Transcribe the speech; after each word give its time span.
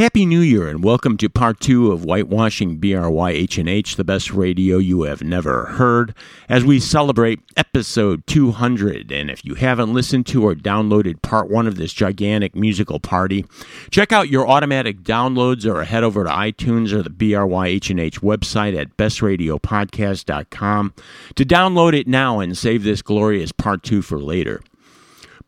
Happy 0.00 0.24
New 0.24 0.40
Year 0.40 0.66
and 0.66 0.82
welcome 0.82 1.18
to 1.18 1.28
part 1.28 1.60
two 1.60 1.92
of 1.92 2.06
Whitewashing 2.06 2.80
BRYHNH, 2.80 3.96
the 3.96 4.02
best 4.02 4.30
radio 4.32 4.78
you 4.78 5.02
have 5.02 5.22
never 5.22 5.66
heard, 5.66 6.14
as 6.48 6.64
we 6.64 6.80
celebrate 6.80 7.40
episode 7.54 8.26
200. 8.26 9.12
And 9.12 9.30
if 9.30 9.44
you 9.44 9.56
haven't 9.56 9.92
listened 9.92 10.24
to 10.28 10.44
or 10.44 10.54
downloaded 10.54 11.20
part 11.20 11.50
one 11.50 11.66
of 11.66 11.76
this 11.76 11.92
gigantic 11.92 12.56
musical 12.56 12.98
party, 12.98 13.44
check 13.90 14.10
out 14.10 14.30
your 14.30 14.48
automatic 14.48 15.02
downloads 15.02 15.66
or 15.66 15.84
head 15.84 16.02
over 16.02 16.24
to 16.24 16.30
iTunes 16.30 16.94
or 16.94 17.02
the 17.02 17.10
BRYHNH 17.10 18.20
website 18.20 18.74
at 18.80 18.96
bestradiopodcast.com 18.96 20.94
to 21.34 21.44
download 21.44 21.92
it 21.92 22.08
now 22.08 22.40
and 22.40 22.56
save 22.56 22.84
this 22.84 23.02
glorious 23.02 23.52
part 23.52 23.82
two 23.82 24.00
for 24.00 24.18
later. 24.18 24.62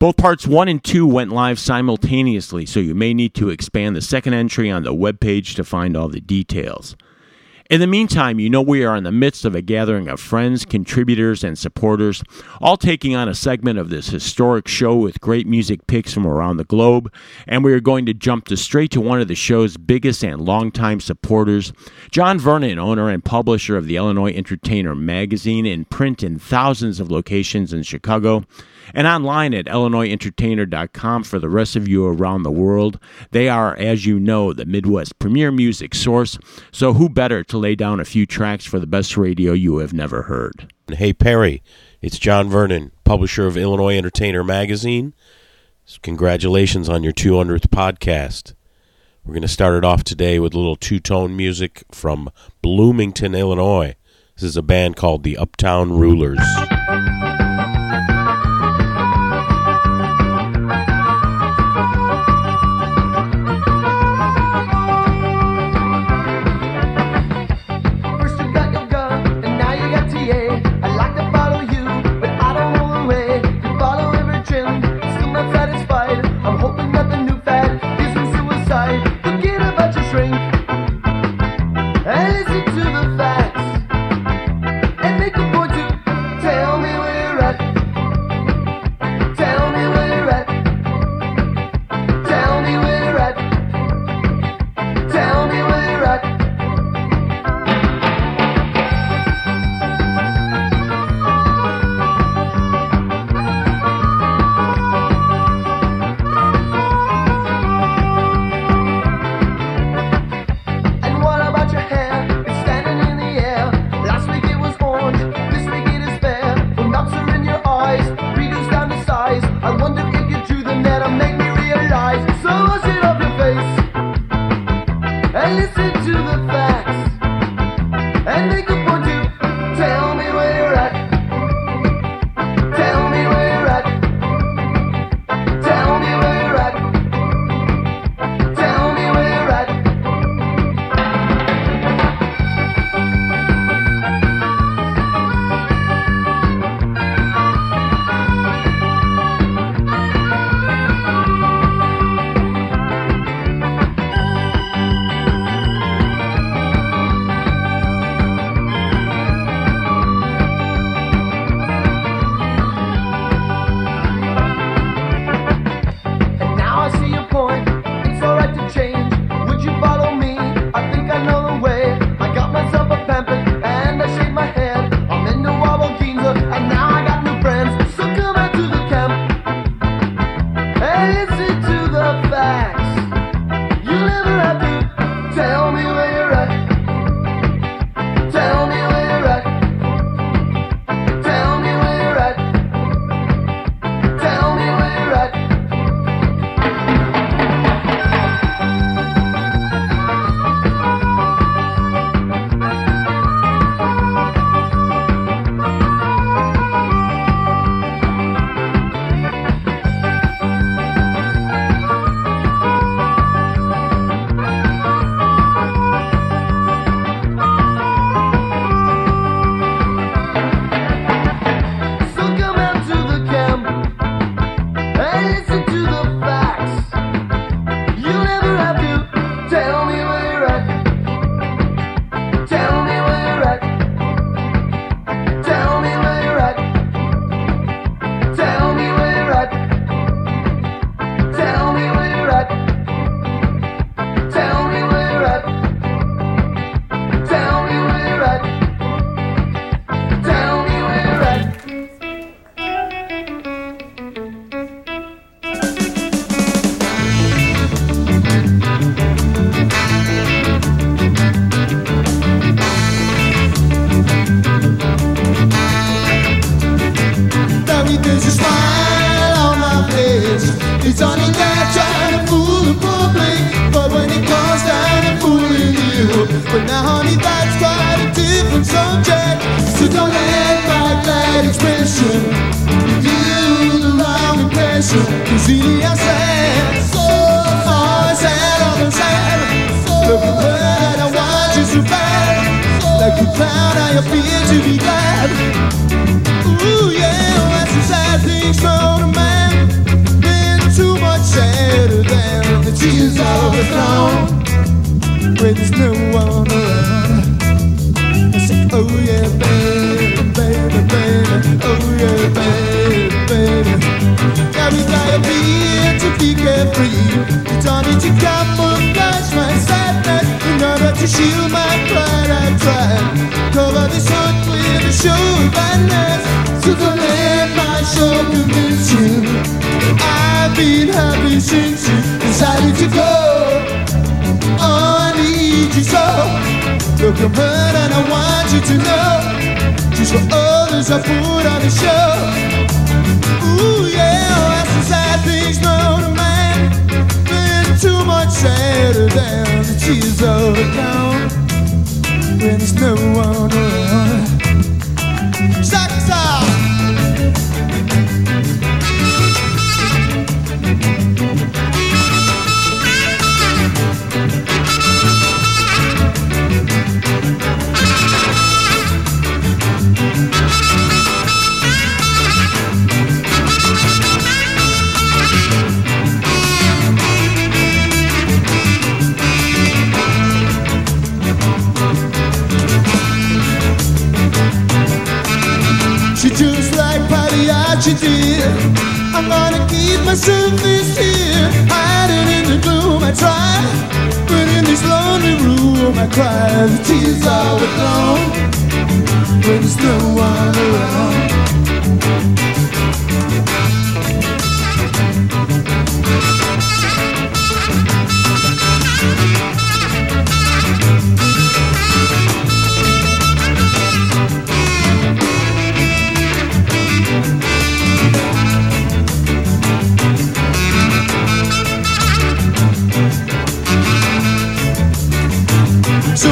Both 0.03 0.17
parts 0.17 0.45
1 0.45 0.67
and 0.67 0.83
2 0.83 1.07
went 1.07 1.31
live 1.31 1.57
simultaneously, 1.57 2.65
so 2.65 2.81
you 2.81 2.93
may 2.93 3.13
need 3.13 3.33
to 3.35 3.47
expand 3.47 3.95
the 3.95 4.01
second 4.01 4.33
entry 4.33 4.69
on 4.69 4.83
the 4.83 4.93
webpage 4.93 5.55
to 5.55 5.63
find 5.63 5.95
all 5.95 6.09
the 6.09 6.19
details. 6.19 6.97
In 7.69 7.79
the 7.79 7.87
meantime, 7.87 8.37
you 8.37 8.49
know 8.49 8.61
we 8.61 8.83
are 8.83 8.97
in 8.97 9.05
the 9.05 9.13
midst 9.13 9.45
of 9.45 9.55
a 9.55 9.61
gathering 9.61 10.09
of 10.09 10.19
friends, 10.19 10.65
contributors, 10.65 11.41
and 11.41 11.57
supporters, 11.57 12.21
all 12.59 12.75
taking 12.75 13.15
on 13.15 13.29
a 13.29 13.33
segment 13.33 13.79
of 13.79 13.89
this 13.89 14.09
historic 14.09 14.67
show 14.67 14.93
with 14.97 15.21
great 15.21 15.47
music 15.47 15.87
picks 15.87 16.13
from 16.13 16.27
around 16.27 16.57
the 16.57 16.65
globe. 16.65 17.09
And 17.47 17.63
we 17.63 17.71
are 17.71 17.79
going 17.79 18.05
to 18.07 18.13
jump 18.13 18.43
to 18.47 18.57
straight 18.57 18.91
to 18.91 18.99
one 18.99 19.21
of 19.21 19.29
the 19.29 19.35
show's 19.35 19.77
biggest 19.77 20.21
and 20.21 20.41
longtime 20.41 20.99
supporters, 20.99 21.71
John 22.11 22.39
Vernon, 22.39 22.77
owner 22.77 23.09
and 23.09 23.23
publisher 23.23 23.77
of 23.77 23.87
the 23.87 23.95
Illinois 23.95 24.33
Entertainer 24.33 24.95
magazine, 24.95 25.65
in 25.65 25.85
print 25.85 26.23
in 26.23 26.39
thousands 26.39 26.99
of 26.99 27.09
locations 27.09 27.71
in 27.71 27.83
Chicago 27.83 28.43
and 28.93 29.07
online 29.07 29.53
at 29.53 29.65
illinoisentertainer.com 29.65 31.23
for 31.23 31.39
the 31.39 31.49
rest 31.49 31.75
of 31.75 31.87
you 31.87 32.05
around 32.05 32.43
the 32.43 32.51
world. 32.51 32.99
They 33.31 33.49
are, 33.49 33.75
as 33.77 34.05
you 34.05 34.19
know, 34.19 34.53
the 34.53 34.65
Midwest 34.65 35.19
premier 35.19 35.51
music 35.51 35.95
source, 35.95 36.37
so 36.71 36.93
who 36.93 37.09
better 37.09 37.43
to 37.45 37.57
lay 37.57 37.75
down 37.75 37.99
a 37.99 38.05
few 38.05 38.25
tracks 38.25 38.65
for 38.65 38.79
the 38.79 38.87
best 38.87 39.17
radio 39.17 39.53
you 39.53 39.77
have 39.77 39.93
never 39.93 40.23
heard? 40.23 40.73
Hey, 40.91 41.13
Perry, 41.13 41.63
it's 42.01 42.19
John 42.19 42.49
Vernon, 42.49 42.91
publisher 43.03 43.47
of 43.47 43.57
Illinois 43.57 43.97
Entertainer 43.97 44.43
magazine. 44.43 45.13
Congratulations 46.01 46.89
on 46.89 47.03
your 47.03 47.13
200th 47.13 47.67
podcast. 47.67 48.53
We're 49.23 49.33
going 49.33 49.41
to 49.43 49.47
start 49.47 49.75
it 49.75 49.85
off 49.85 50.03
today 50.03 50.39
with 50.39 50.53
a 50.53 50.57
little 50.57 50.75
two 50.75 50.99
tone 50.99 51.35
music 51.37 51.83
from 51.91 52.29
Bloomington, 52.61 53.35
Illinois. 53.35 53.95
This 54.35 54.43
is 54.43 54.57
a 54.57 54.61
band 54.61 54.95
called 54.95 55.23
the 55.23 55.37
Uptown 55.37 55.93
Rulers. 55.93 56.39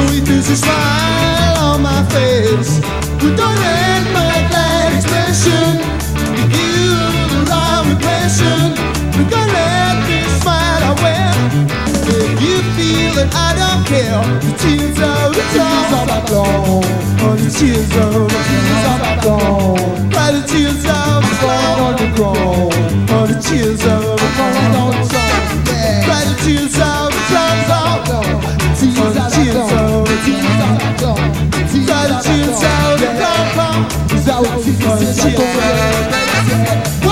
sweet 0.08 0.28
is 0.28 0.50
a 0.50 0.56
smile 0.56 1.56
on 1.58 1.82
my 1.82 2.02
face. 2.10 2.80
We 3.22 3.28
don't 3.36 3.58
end 3.58 4.06
my 4.12 4.36
glad 4.50 4.92
expression. 4.96 5.78
We 6.34 6.42
give 6.54 7.26
the 7.32 7.40
wrong 7.48 7.86
impression. 7.94 8.62
We 9.16 9.22
gonna 9.30 9.52
let 9.52 9.96
me 10.08 10.18
smile 10.40 10.82
I 10.90 10.92
wear. 11.02 11.32
If 12.18 12.40
you 12.44 12.56
feel 12.76 13.12
that 13.18 13.30
I 13.34 13.50
don't 13.60 13.82
care, 13.86 14.22
the 14.44 14.52
tears 14.62 14.98
are 14.98 15.28
the 15.36 15.42
tears 15.52 15.92
of 15.98 16.04
my 16.10 16.20
gone. 16.30 16.84
Oh, 17.24 17.34
the 17.36 17.50
tears 17.58 17.92
are 18.02 18.26
the 18.32 18.40
tears 18.48 18.84
of 18.92 18.98
my 19.04 19.14
gone. 19.24 20.10
Cry 20.12 20.28
the 20.32 20.42
tears 20.46 20.84
of 20.84 21.22
my 21.24 21.32
gone 21.42 21.80
on 21.86 21.94
the 22.00 22.08
ground. 22.16 22.72
Oh, 23.14 23.26
the 23.30 23.36
tears 23.46 23.84
of 23.86 24.18
my 24.20 24.28
gone 24.38 24.74
on 24.82 24.92
the 24.98 25.11
Solitude's 31.86 32.62
out 32.64 33.02
of 33.02 33.12
compound. 33.20 33.92
Solitude's 34.24 34.84
out. 37.06 37.11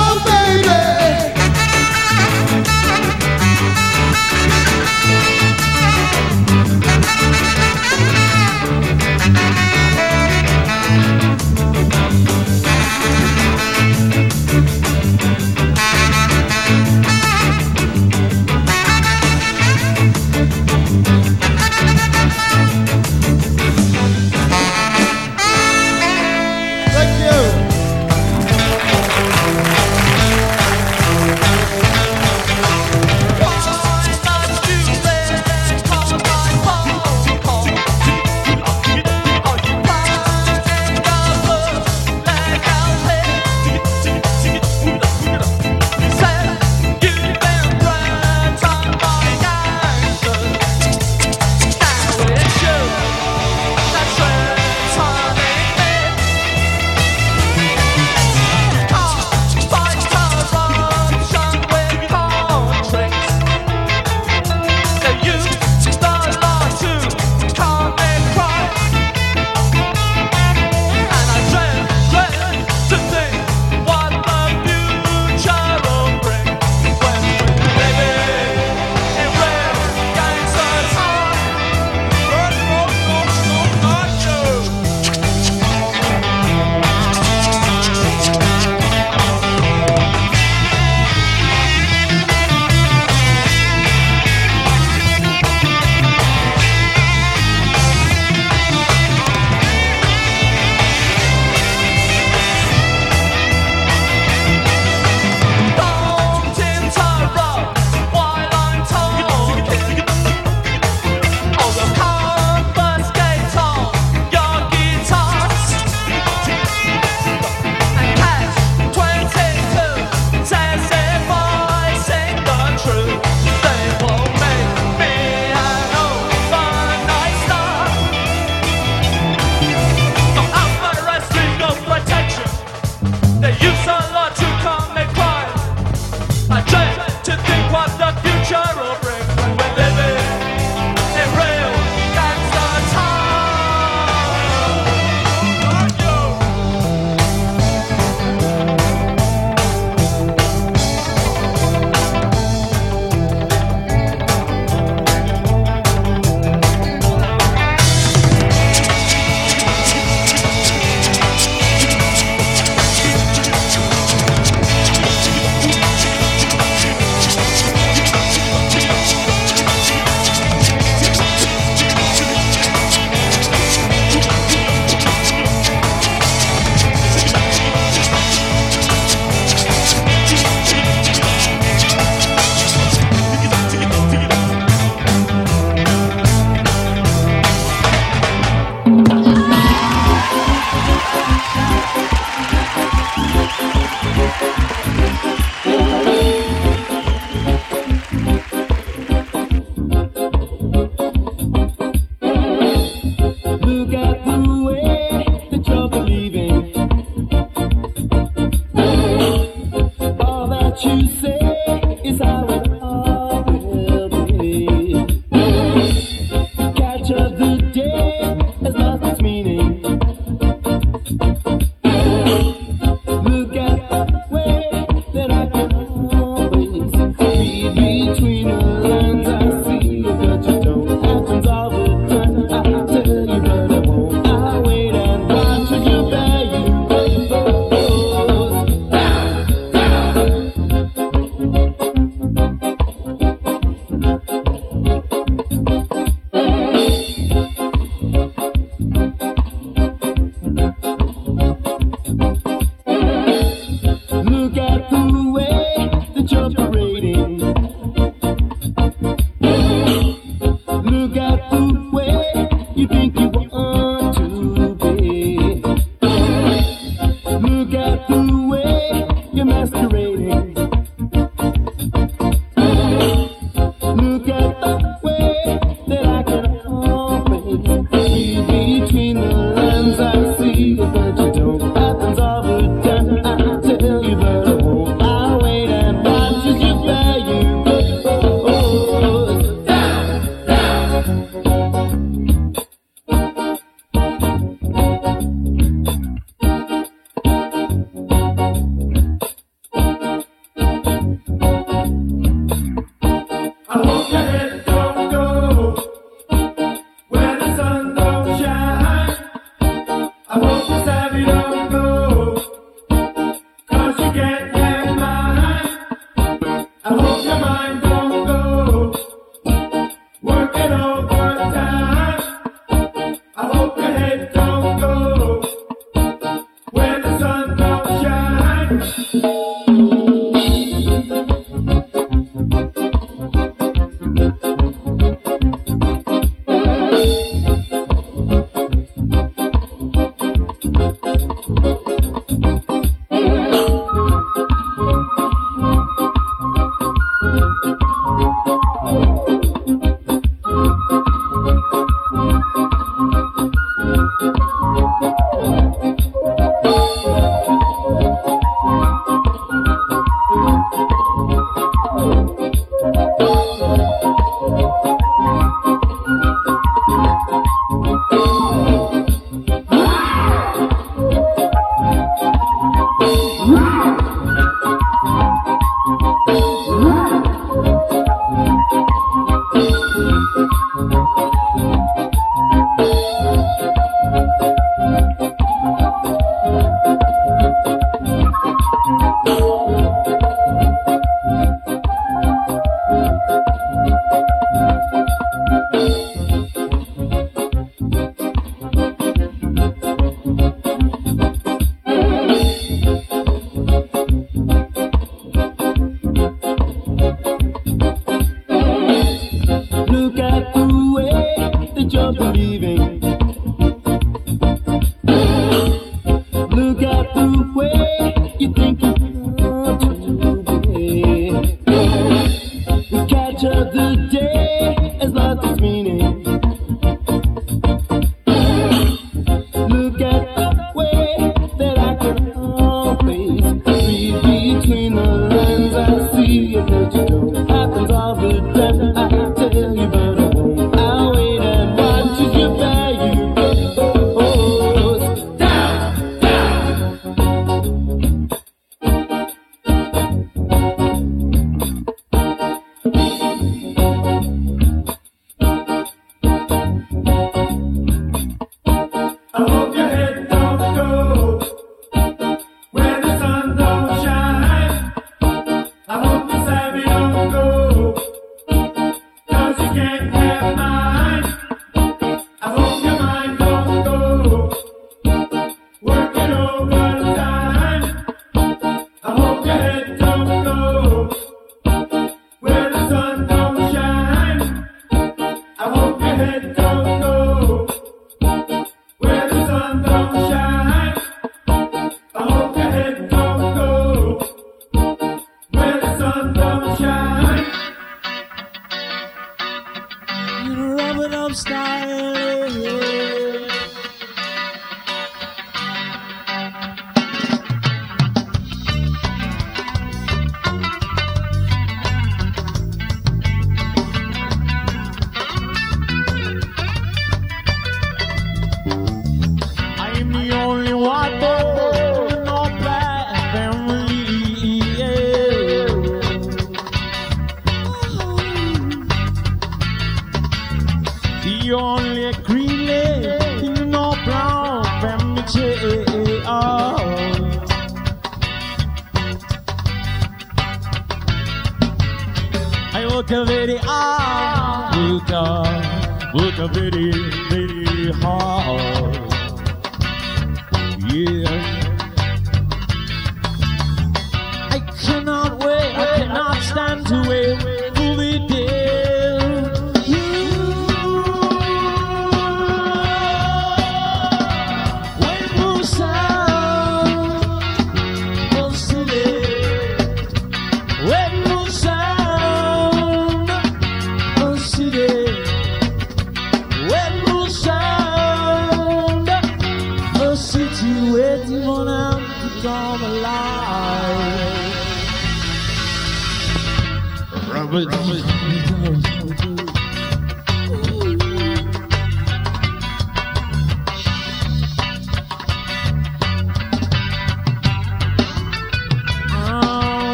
Look 416.61 416.90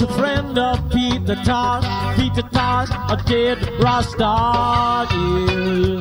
a 0.00 0.06
friend 0.14 0.58
of 0.58 0.90
Peter 0.90 1.36
Tosh, 1.36 1.84
Pete 2.16 2.34
the 2.34 2.42
Tosh, 2.42 2.90
a 3.08 3.16
dead 3.24 3.58
Rasta. 3.80 5.06
Yeah. 5.14 6.00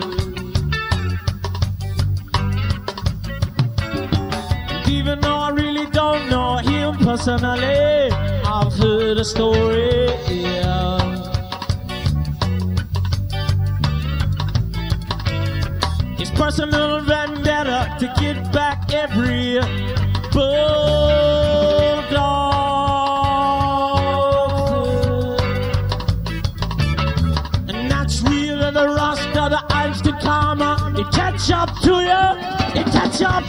Even 4.89 5.19
though 5.21 5.37
I 5.37 5.49
really 5.51 5.85
don't 5.91 6.29
know 6.29 6.57
him 6.57 6.97
personally, 6.97 8.11
I've 8.11 8.73
heard 8.73 9.17
a 9.17 9.23
story. 9.23 10.07
Yeah. 10.27 10.94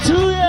Catch 0.07 0.46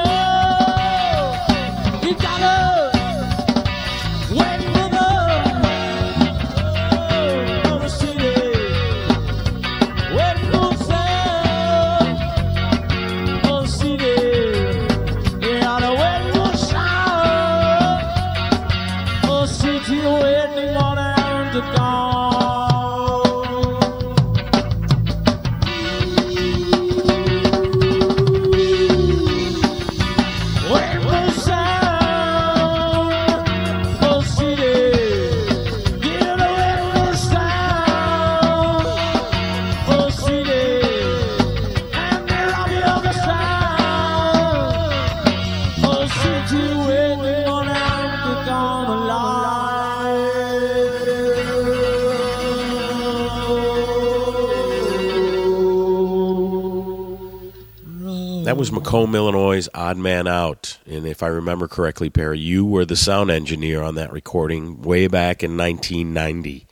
Odd 59.87 59.97
Man 59.97 60.27
Out. 60.27 60.79
And 60.85 61.07
if 61.07 61.23
I 61.23 61.27
remember 61.27 61.69
correctly, 61.69 62.09
Perry, 62.09 62.39
you 62.39 62.65
were 62.65 62.83
the 62.83 62.97
sound 62.97 63.31
engineer 63.31 63.81
on 63.81 63.95
that 63.95 64.11
recording 64.11 64.81
way 64.81 65.07
back 65.07 65.43
in 65.43 65.55
1990. 65.55 66.67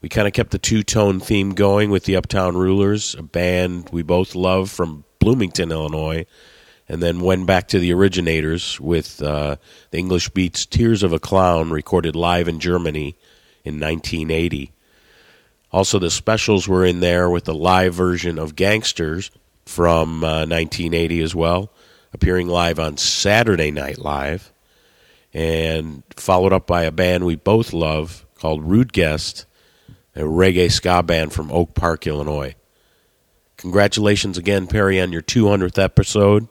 We 0.00 0.08
kind 0.08 0.26
of 0.26 0.32
kept 0.32 0.50
the 0.50 0.58
two 0.58 0.82
tone 0.82 1.20
theme 1.20 1.50
going 1.50 1.90
with 1.90 2.04
the 2.06 2.16
Uptown 2.16 2.56
Rulers, 2.56 3.14
a 3.16 3.22
band 3.22 3.90
we 3.92 4.02
both 4.02 4.34
love 4.34 4.70
from 4.70 5.04
Bloomington, 5.18 5.70
Illinois, 5.70 6.24
and 6.88 7.02
then 7.02 7.20
went 7.20 7.46
back 7.46 7.68
to 7.68 7.78
the 7.78 7.92
originators 7.92 8.80
with 8.80 9.20
uh, 9.20 9.56
the 9.90 9.98
English 9.98 10.30
Beats 10.30 10.64
Tears 10.64 11.02
of 11.02 11.12
a 11.12 11.18
Clown, 11.18 11.68
recorded 11.68 12.16
live 12.16 12.48
in 12.48 12.60
Germany 12.60 13.14
in 13.62 13.78
1980. 13.78 14.72
Also, 15.70 15.98
the 15.98 16.10
specials 16.10 16.66
were 16.66 16.86
in 16.86 17.00
there 17.00 17.28
with 17.28 17.44
the 17.44 17.54
live 17.54 17.92
version 17.92 18.38
of 18.38 18.56
Gangsters 18.56 19.30
from 19.66 20.24
uh, 20.24 20.46
1980 20.46 21.20
as 21.20 21.34
well, 21.34 21.70
appearing 22.12 22.48
live 22.48 22.78
on 22.78 22.96
Saturday 22.96 23.70
Night 23.70 23.98
Live, 23.98 24.52
and 25.32 26.02
followed 26.16 26.52
up 26.52 26.66
by 26.66 26.82
a 26.82 26.92
band 26.92 27.24
we 27.24 27.36
both 27.36 27.72
love 27.72 28.26
called 28.34 28.62
Rude 28.62 28.92
Guest, 28.92 29.46
a 30.14 30.20
reggae 30.20 30.70
ska 30.70 31.02
band 31.02 31.32
from 31.32 31.50
Oak 31.50 31.74
Park, 31.74 32.06
Illinois. 32.06 32.54
Congratulations 33.56 34.36
again, 34.36 34.66
Perry, 34.66 35.00
on 35.00 35.12
your 35.12 35.22
200th 35.22 35.82
episode. 35.82 36.48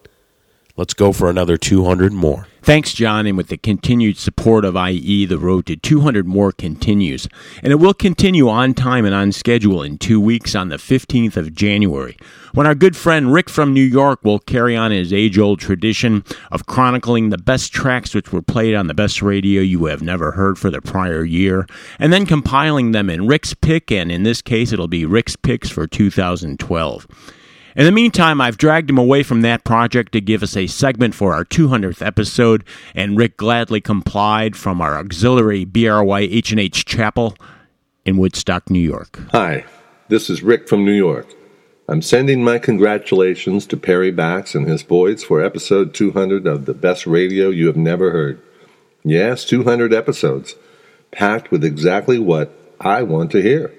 Let's 0.82 0.96
go 0.96 1.14
for 1.14 1.30
another 1.30 1.58
200 1.58 2.12
more. 2.12 2.48
Thanks, 2.64 2.92
John. 2.92 3.28
And 3.28 3.38
with 3.38 3.50
the 3.50 3.58
continued 3.58 4.18
support 4.18 4.66
of 4.66 4.76
IE, 4.76 5.28
the 5.28 5.38
road 5.38 5.68
to 5.68 5.76
200 5.76 6.26
more 6.26 6.52
continues. 6.52 7.28
And 7.62 7.72
it 7.72 7.76
will 7.76 7.94
continue 7.94 8.50
on 8.50 8.74
time 8.74 9.06
and 9.06 9.14
on 9.14 9.32
schedule 9.32 9.84
in 9.84 10.00
two 10.00 10.20
weeks 10.20 10.56
on 10.56 10.70
the 10.70 10.78
15th 10.78 11.38
of 11.38 11.54
January, 11.54 12.18
when 12.56 12.66
our 12.66 12.74
good 12.74 12.98
friend 12.98 13.32
Rick 13.32 13.48
from 13.48 13.76
New 13.76 13.84
York 13.84 14.24
will 14.24 14.40
carry 14.40 14.76
on 14.76 14.90
his 14.90 15.14
age 15.14 15.38
old 15.38 15.60
tradition 15.60 16.24
of 16.52 16.66
chronicling 16.66 17.30
the 17.30 17.38
best 17.38 17.72
tracks 17.72 18.16
which 18.16 18.34
were 18.34 18.42
played 18.42 18.74
on 18.74 18.88
the 18.88 18.96
best 18.96 19.22
radio 19.22 19.62
you 19.62 19.86
have 19.86 20.02
never 20.02 20.32
heard 20.32 20.58
for 20.58 20.72
the 20.72 20.82
prior 20.82 21.24
year, 21.24 21.68
and 22.00 22.12
then 22.12 22.26
compiling 22.26 22.92
them 22.92 23.08
in 23.08 23.28
Rick's 23.28 23.54
Pick, 23.54 23.92
and 23.92 24.12
in 24.12 24.24
this 24.24 24.42
case, 24.42 24.72
it'll 24.72 24.88
be 24.88 25.06
Rick's 25.06 25.36
Picks 25.36 25.70
for 25.70 25.86
2012. 25.86 27.06
In 27.74 27.86
the 27.86 27.92
meantime, 27.92 28.42
I've 28.42 28.58
dragged 28.58 28.90
him 28.90 28.98
away 28.98 29.24
from 29.24 29.42
that 29.42 29.64
project 29.64 30.12
to 30.12 30.20
give 30.20 30.44
us 30.44 30.58
a 30.58 30.68
segment 30.68 31.16
for 31.16 31.34
our 31.34 31.46
200th 31.46 32.06
episode, 32.06 32.66
and 32.94 33.18
Rick 33.18 33.38
gladly 33.38 33.80
complied 33.80 34.58
from 34.58 34.82
our 34.82 34.98
auxiliary 34.98 35.66
BRYHNH 35.66 36.84
Chapel 36.86 37.38
in 38.04 38.18
Woodstock, 38.18 38.70
New 38.70 38.82
York. 38.82 39.22
Hi, 39.32 39.64
this 40.10 40.30
is 40.30 40.44
Rick 40.44 40.68
from 40.68 40.84
New 40.84 40.92
York. 40.92 41.28
I'm 41.88 42.02
sending 42.02 42.44
my 42.44 42.60
congratulations 42.60 43.66
to 43.68 43.78
Perry 43.78 44.12
Bax 44.12 44.54
and 44.54 44.68
his 44.68 44.84
boys 44.84 45.24
for 45.24 45.42
episode 45.42 45.94
200 45.94 46.46
of 46.46 46.66
the 46.66 46.74
best 46.74 47.08
radio 47.08 47.50
you 47.50 47.68
have 47.68 47.78
never 47.78 48.12
heard. 48.12 48.42
Yes, 49.02 49.46
200 49.46 49.94
episodes, 49.94 50.56
packed 51.12 51.52
with 51.52 51.64
exactly 51.64 52.20
what 52.20 52.52
I 52.82 53.04
want 53.04 53.32
to 53.32 53.42
hear, 53.42 53.74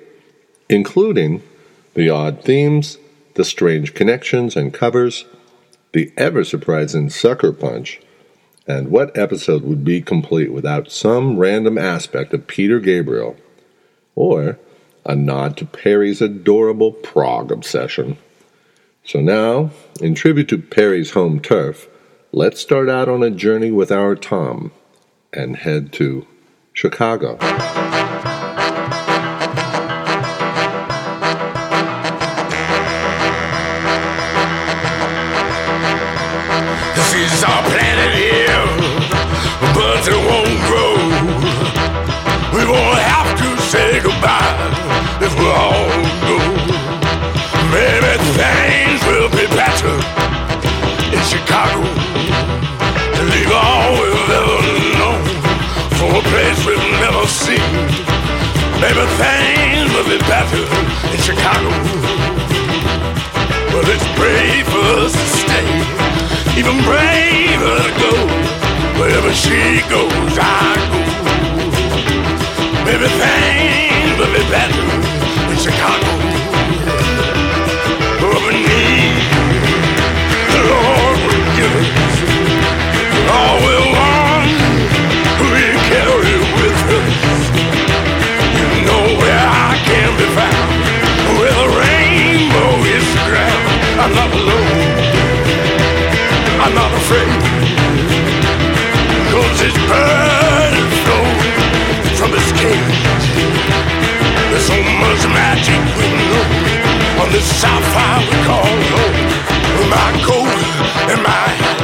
including 0.71 1.43
the 1.93 2.09
odd 2.09 2.43
themes, 2.43 2.97
the 3.35 3.45
strange 3.45 3.95
connections 3.95 4.57
and 4.57 4.73
covers, 4.75 5.25
the 5.93 6.13
ever 6.17 6.45
surprising 6.45 7.11
sucker 7.11 7.53
punch, 7.53 8.01
and 8.67 8.91
what 8.91 9.17
episode 9.17 9.63
would 9.63 9.85
be 9.85 10.01
complete 10.01 10.53
without 10.53 10.91
some 10.91 11.39
random 11.39 11.77
aspect 11.79 12.33
of 12.33 12.47
Peter 12.47 12.79
Gabriel, 12.79 13.37
or 14.15 14.59
a 15.05 15.17
nod 15.17 15.57
to 15.57 15.67
Perry's 15.67 16.21
adorable 16.23 16.93
prog 16.93 17.51
obsession. 17.51 18.17
So 19.05 19.21
now, 19.21 19.71
in 20.01 20.15
tribute 20.15 20.49
to 20.51 20.59
Perry's 20.59 21.11
home 21.11 21.41
turf, 21.41 21.89
let's 22.31 22.61
start 22.61 22.89
out 22.89 23.09
on 23.09 23.23
a 23.23 23.31
journey 23.31 23.73
with 23.73 23.91
our 23.91 24.15
Tom 24.15 24.71
and 25.33 25.57
head 25.57 25.93
to 25.95 26.27
Chicago. 26.73 27.37
Place 56.31 56.59
we've 56.67 56.89
never 57.01 57.27
seen. 57.27 57.63
Maybe 58.83 59.05
things 59.19 59.89
will 59.95 60.09
be 60.09 60.19
better 60.27 60.63
in 61.15 61.19
Chicago. 61.23 61.71
Well, 63.73 63.87
it's 63.89 64.07
brave 64.19 64.67
for 64.69 64.85
us 65.03 65.13
to 65.13 65.27
stay, 65.43 65.67
even 66.59 66.77
braver 66.85 67.77
to 67.89 67.93
go. 68.05 68.13
Wherever 69.01 69.33
she 69.33 69.81
goes, 69.89 70.35
I 70.39 70.77
go. 70.93 71.01
Maybe 72.87 73.09
things 73.23 74.13
will 74.19 74.33
be 74.35 74.45
better 74.51 74.85
in 75.51 75.59
Chicago. 75.59 76.11
But 78.21 78.39
we 78.47 78.55
need 78.69 79.15
the 80.53 80.61
Lord 80.71 81.17
will 81.27 81.47
give 81.57 81.73
us 81.81 81.89
all 83.31 83.72
I'm 94.03 94.13
not 94.15 94.33
alone. 94.35 94.83
I'm 96.59 96.75
not 96.75 96.91
afraid. 96.91 97.39
Cause 99.31 99.59
this 99.63 99.71
is 99.71 100.95
flown 101.07 101.39
from 102.19 102.31
his 102.35 102.51
cage. 102.59 102.99
There's 104.51 104.67
so 104.67 104.75
much 104.99 105.23
magic 105.31 105.79
we 105.95 106.09
know 106.19 107.23
on 107.23 107.31
this 107.31 107.47
sapphire 107.47 108.27
we 108.27 108.37
call 108.43 108.67
home. 108.67 109.15
With 109.79 109.89
my 109.95 110.11
coat 110.27 110.51
and 111.07 111.23
my 111.23 111.47
hat, 111.63 111.79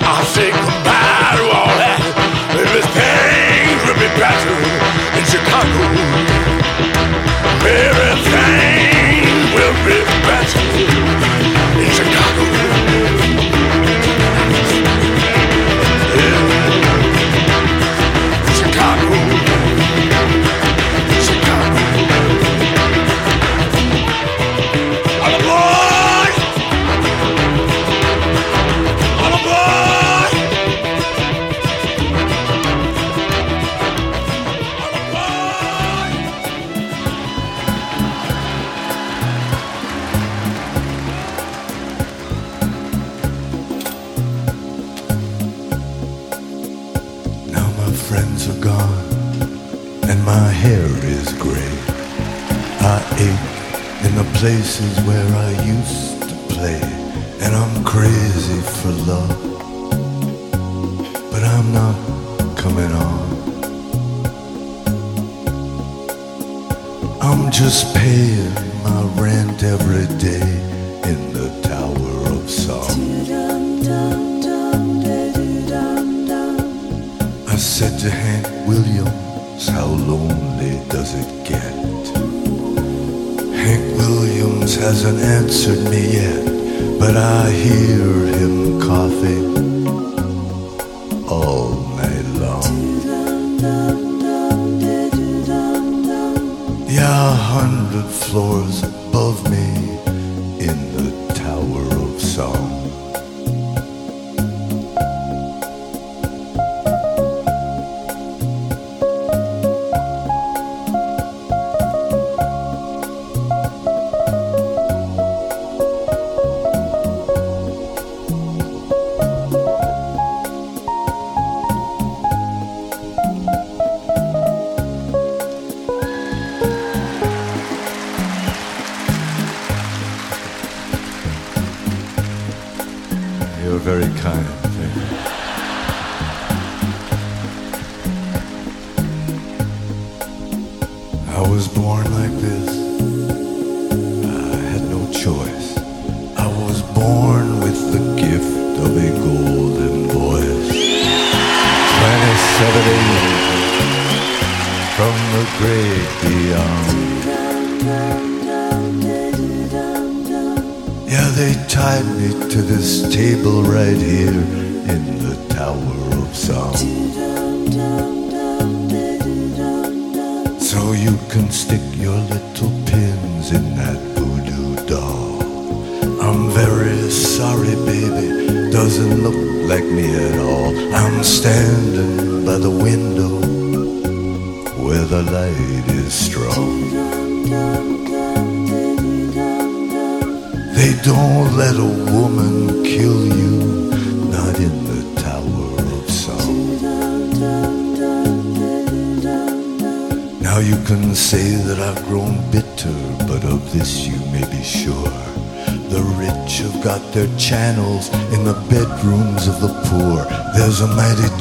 I'll 0.00 0.24
say 0.24 0.48
goodbye 0.48 1.36
to 1.36 1.44
all 1.60 1.74
that. 1.76 2.00
Maybe 2.56 2.80
things 2.96 3.80
will 3.84 4.00
be 4.00 4.08
better 4.16 4.56
in 5.12 5.24
Chicago. 5.28 5.84
Everything 7.68 9.28
will 9.52 9.76
be 9.84 10.00
better 10.24 10.43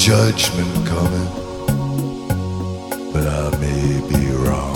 judgment 0.04 0.86
coming, 0.86 1.30
but 3.14 3.26
I 3.26 3.58
may 3.62 4.02
be 4.10 4.32
wrong. 4.36 4.76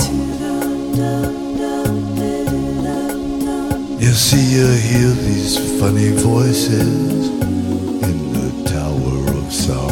You 4.00 4.14
see, 4.14 4.56
you 4.56 4.68
hear 4.68 5.10
these 5.28 5.58
funny 5.82 6.12
voices 6.12 7.28
in 8.08 8.18
the 8.38 8.70
Tower 8.72 9.38
of 9.38 9.52
Song. 9.52 9.92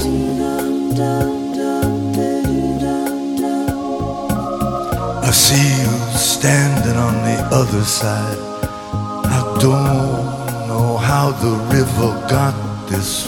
I 5.21 5.31
see 5.31 5.67
you 5.83 6.17
standing 6.17 6.95
on 6.95 7.13
the 7.25 7.39
other 7.51 7.83
side. 7.83 8.39
I 9.25 9.57
don't 9.59 10.67
know 10.69 10.95
how 10.95 11.31
the 11.31 11.57
river 11.75 12.25
got 12.29 12.55
this 12.87 13.24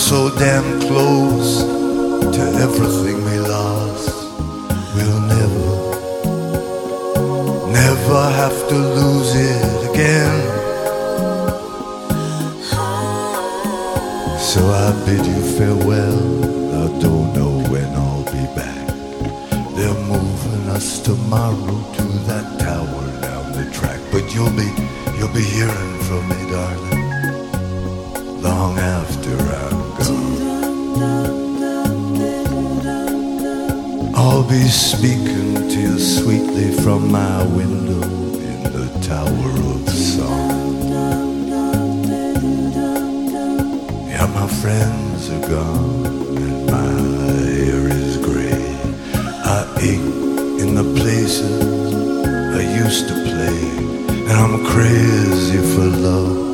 so 0.00 0.30
damn 0.38 0.80
close 0.80 1.62
to 2.34 2.42
everything 2.64 3.22
we 3.22 3.38
lost. 3.38 4.08
We'll 4.94 5.20
never, 5.20 5.72
never 7.70 8.22
have 8.40 8.68
to 8.70 8.76
lose 8.76 9.32
it 9.34 9.90
again. 9.90 10.38
So 14.40 14.60
I 14.70 14.90
bid 15.04 15.24
you 15.26 15.42
farewell. 15.58 16.18
I 16.82 17.00
don't 17.00 17.34
know 17.34 17.62
when 17.70 17.88
I'll 17.94 18.24
be 18.24 18.46
back. 18.56 18.86
They're 19.76 20.02
moving 20.08 20.68
us 20.70 20.98
tomorrow 21.00 21.76
to 21.96 22.02
that 22.26 22.58
tower 22.58 23.20
down 23.20 23.52
the 23.52 23.70
track. 23.70 24.00
But 24.10 24.34
you'll 24.34 24.56
be, 24.56 24.70
you'll 25.18 25.34
be 25.34 25.44
hearing 25.44 25.98
from 26.08 26.26
me, 26.30 26.50
darling, 26.50 28.42
long 28.42 28.78
after 28.78 29.36
I'm 29.36 29.89
I'll 34.30 34.48
be 34.48 34.68
speaking 34.68 35.54
to 35.54 35.80
you 35.80 35.98
sweetly 35.98 36.70
from 36.84 37.10
my 37.10 37.44
window 37.46 38.00
in 38.38 38.62
the 38.62 38.86
Tower 39.02 39.50
of 39.74 39.88
Song. 39.90 40.86
Yeah, 44.06 44.26
my 44.32 44.46
friends 44.62 45.30
are 45.30 45.48
gone 45.48 46.36
and 46.46 46.66
my 46.70 46.92
hair 47.58 47.88
is 47.88 48.18
gray. 48.18 48.78
I 49.56 49.66
ache 49.80 50.62
in 50.62 50.76
the 50.76 50.86
places 51.00 51.92
I 52.54 52.62
used 52.84 53.08
to 53.08 53.14
play, 53.14 53.60
and 54.30 54.36
I'm 54.44 54.64
crazy 54.64 55.58
for 55.74 55.86
love. 55.86 56.49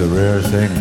It's 0.00 0.06
a 0.06 0.14
rare 0.14 0.40
thing. 0.40 0.77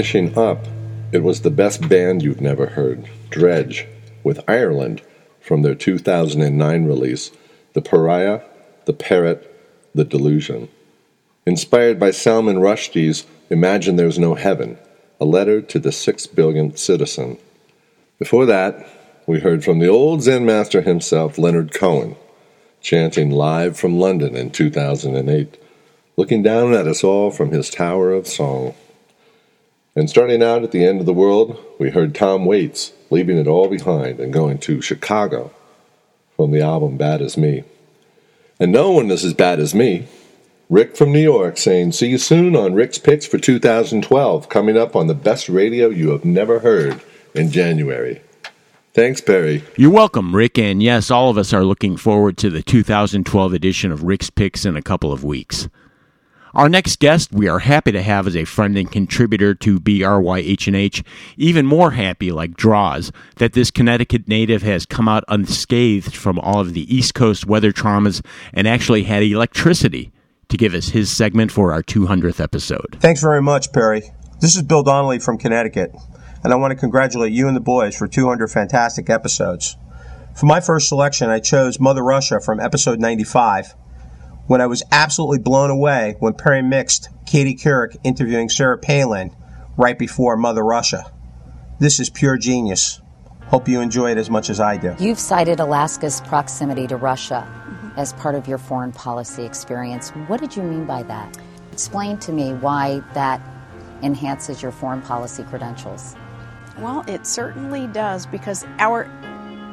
Finishing 0.00 0.38
up, 0.38 0.66
it 1.12 1.22
was 1.22 1.42
the 1.42 1.50
best 1.50 1.86
band 1.86 2.22
you've 2.22 2.40
never 2.40 2.68
heard, 2.68 3.06
Dredg, 3.28 3.86
with 4.24 4.40
Ireland 4.48 5.02
from 5.42 5.60
their 5.60 5.74
2009 5.74 6.86
release, 6.86 7.30
The 7.74 7.82
Pariah, 7.82 8.40
The 8.86 8.94
Parrot, 8.94 9.54
The 9.94 10.06
Delusion. 10.06 10.70
Inspired 11.44 12.00
by 12.00 12.12
Salman 12.12 12.60
Rushdie's 12.60 13.26
Imagine 13.50 13.96
There's 13.96 14.18
No 14.18 14.36
Heaven, 14.36 14.78
a 15.20 15.26
letter 15.26 15.60
to 15.60 15.78
the 15.78 15.92
six 15.92 16.26
billionth 16.26 16.78
citizen. 16.78 17.36
Before 18.18 18.46
that, 18.46 18.88
we 19.26 19.40
heard 19.40 19.62
from 19.62 19.80
the 19.80 19.88
old 19.88 20.22
Zen 20.22 20.46
master 20.46 20.80
himself, 20.80 21.36
Leonard 21.36 21.74
Cohen, 21.74 22.16
chanting 22.80 23.30
live 23.30 23.78
from 23.78 24.00
London 24.00 24.34
in 24.34 24.50
2008, 24.50 25.62
looking 26.16 26.42
down 26.42 26.72
at 26.72 26.88
us 26.88 27.04
all 27.04 27.30
from 27.30 27.50
his 27.50 27.68
Tower 27.68 28.12
of 28.12 28.26
Song. 28.26 28.74
And 29.96 30.08
starting 30.08 30.42
out 30.42 30.62
at 30.62 30.70
the 30.70 30.84
end 30.84 31.00
of 31.00 31.06
the 31.06 31.12
world, 31.12 31.58
we 31.78 31.90
heard 31.90 32.14
Tom 32.14 32.44
Waits 32.44 32.92
leaving 33.10 33.38
it 33.38 33.48
all 33.48 33.68
behind 33.68 34.20
and 34.20 34.32
going 34.32 34.58
to 34.58 34.80
Chicago 34.80 35.52
from 36.36 36.52
the 36.52 36.62
album 36.62 36.96
Bad 36.96 37.20
as 37.20 37.36
Me. 37.36 37.64
And 38.60 38.70
no 38.70 38.92
one 38.92 39.10
is 39.10 39.24
as 39.24 39.34
bad 39.34 39.58
as 39.58 39.74
me. 39.74 40.06
Rick 40.68 40.96
from 40.96 41.10
New 41.10 41.20
York 41.20 41.56
saying, 41.56 41.92
See 41.92 42.08
you 42.08 42.18
soon 42.18 42.54
on 42.54 42.74
Rick's 42.74 42.98
Picks 42.98 43.26
for 43.26 43.38
2012, 43.38 44.48
coming 44.48 44.76
up 44.76 44.94
on 44.94 45.08
the 45.08 45.14
best 45.14 45.48
radio 45.48 45.88
you 45.88 46.10
have 46.10 46.24
never 46.24 46.60
heard 46.60 47.02
in 47.34 47.50
January. 47.50 48.22
Thanks, 48.92 49.20
Perry. 49.20 49.64
You're 49.76 49.90
welcome, 49.90 50.34
Rick. 50.34 50.58
And 50.58 50.82
yes, 50.82 51.10
all 51.10 51.30
of 51.30 51.38
us 51.38 51.52
are 51.52 51.64
looking 51.64 51.96
forward 51.96 52.36
to 52.38 52.50
the 52.50 52.62
2012 52.62 53.52
edition 53.52 53.90
of 53.90 54.04
Rick's 54.04 54.30
Picks 54.30 54.64
in 54.64 54.76
a 54.76 54.82
couple 54.82 55.12
of 55.12 55.24
weeks. 55.24 55.68
Our 56.54 56.68
next 56.68 56.98
guest 56.98 57.32
we 57.32 57.48
are 57.48 57.60
happy 57.60 57.92
to 57.92 58.02
have 58.02 58.26
as 58.26 58.36
a 58.36 58.44
friend 58.44 58.76
and 58.76 58.90
contributor 58.90 59.54
to 59.54 59.78
BRYHNH. 59.78 61.04
Even 61.36 61.64
more 61.66 61.92
happy, 61.92 62.32
like 62.32 62.56
Draws, 62.56 63.12
that 63.36 63.52
this 63.52 63.70
Connecticut 63.70 64.26
native 64.26 64.62
has 64.62 64.84
come 64.86 65.08
out 65.08 65.24
unscathed 65.28 66.16
from 66.16 66.38
all 66.40 66.60
of 66.60 66.74
the 66.74 66.92
East 66.94 67.14
Coast 67.14 67.46
weather 67.46 67.72
traumas 67.72 68.24
and 68.52 68.66
actually 68.66 69.04
had 69.04 69.22
electricity 69.22 70.10
to 70.48 70.56
give 70.56 70.74
us 70.74 70.88
his 70.88 71.10
segment 71.10 71.52
for 71.52 71.72
our 71.72 71.82
200th 71.82 72.40
episode. 72.40 72.96
Thanks 73.00 73.20
very 73.20 73.40
much, 73.40 73.72
Perry. 73.72 74.02
This 74.40 74.56
is 74.56 74.62
Bill 74.62 74.82
Donnelly 74.82 75.20
from 75.20 75.38
Connecticut. 75.38 75.94
and 76.42 76.52
I 76.52 76.56
want 76.56 76.72
to 76.72 76.76
congratulate 76.76 77.32
you 77.32 77.46
and 77.48 77.56
the 77.56 77.60
boys 77.60 77.96
for 77.96 78.08
200 78.08 78.48
fantastic 78.48 79.10
episodes. 79.10 79.76
For 80.34 80.46
my 80.46 80.60
first 80.60 80.88
selection, 80.88 81.28
I 81.28 81.38
chose 81.38 81.78
Mother 81.78 82.02
Russia 82.02 82.40
from 82.40 82.60
episode 82.60 82.98
95, 82.98 83.74
when 84.50 84.60
I 84.60 84.66
was 84.66 84.82
absolutely 84.90 85.38
blown 85.38 85.70
away 85.70 86.16
when 86.18 86.32
Perry 86.34 86.60
mixed 86.60 87.08
Katie 87.24 87.54
Couric 87.54 87.96
interviewing 88.02 88.48
Sarah 88.48 88.78
Palin 88.78 89.30
right 89.76 89.96
before 89.96 90.36
Mother 90.36 90.64
Russia. 90.64 91.04
This 91.78 92.00
is 92.00 92.10
pure 92.10 92.36
genius. 92.36 93.00
Hope 93.44 93.68
you 93.68 93.80
enjoy 93.80 94.10
it 94.10 94.18
as 94.18 94.28
much 94.28 94.50
as 94.50 94.58
I 94.58 94.76
do. 94.76 94.96
You've 94.98 95.20
cited 95.20 95.60
Alaska's 95.60 96.20
proximity 96.22 96.88
to 96.88 96.96
Russia 96.96 97.46
as 97.96 98.12
part 98.14 98.34
of 98.34 98.48
your 98.48 98.58
foreign 98.58 98.90
policy 98.90 99.44
experience. 99.44 100.10
What 100.26 100.40
did 100.40 100.56
you 100.56 100.64
mean 100.64 100.84
by 100.84 101.04
that? 101.04 101.38
Explain 101.70 102.18
to 102.18 102.32
me 102.32 102.52
why 102.54 103.04
that 103.14 103.40
enhances 104.02 104.62
your 104.62 104.72
foreign 104.72 105.02
policy 105.02 105.44
credentials. 105.44 106.16
Well, 106.76 107.04
it 107.06 107.24
certainly 107.24 107.86
does 107.86 108.26
because 108.26 108.66
our 108.80 109.08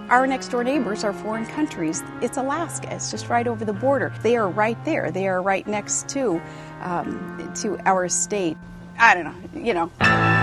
our 0.09 0.27
next 0.27 0.49
door 0.49 0.63
neighbors 0.63 1.03
are 1.03 1.13
foreign 1.13 1.45
countries. 1.45 2.03
It's 2.21 2.37
Alaska. 2.37 2.93
It's 2.93 3.11
just 3.11 3.29
right 3.29 3.47
over 3.47 3.65
the 3.65 3.73
border. 3.73 4.13
They 4.21 4.37
are 4.37 4.49
right 4.49 4.83
there. 4.85 5.11
They 5.11 5.27
are 5.27 5.41
right 5.41 5.67
next 5.67 6.09
to 6.09 6.41
um, 6.81 7.51
to 7.61 7.77
our 7.85 8.07
state. 8.07 8.57
I 8.99 9.13
don't 9.13 9.25
know. 9.25 9.61
You 9.61 9.73
know. 9.73 10.36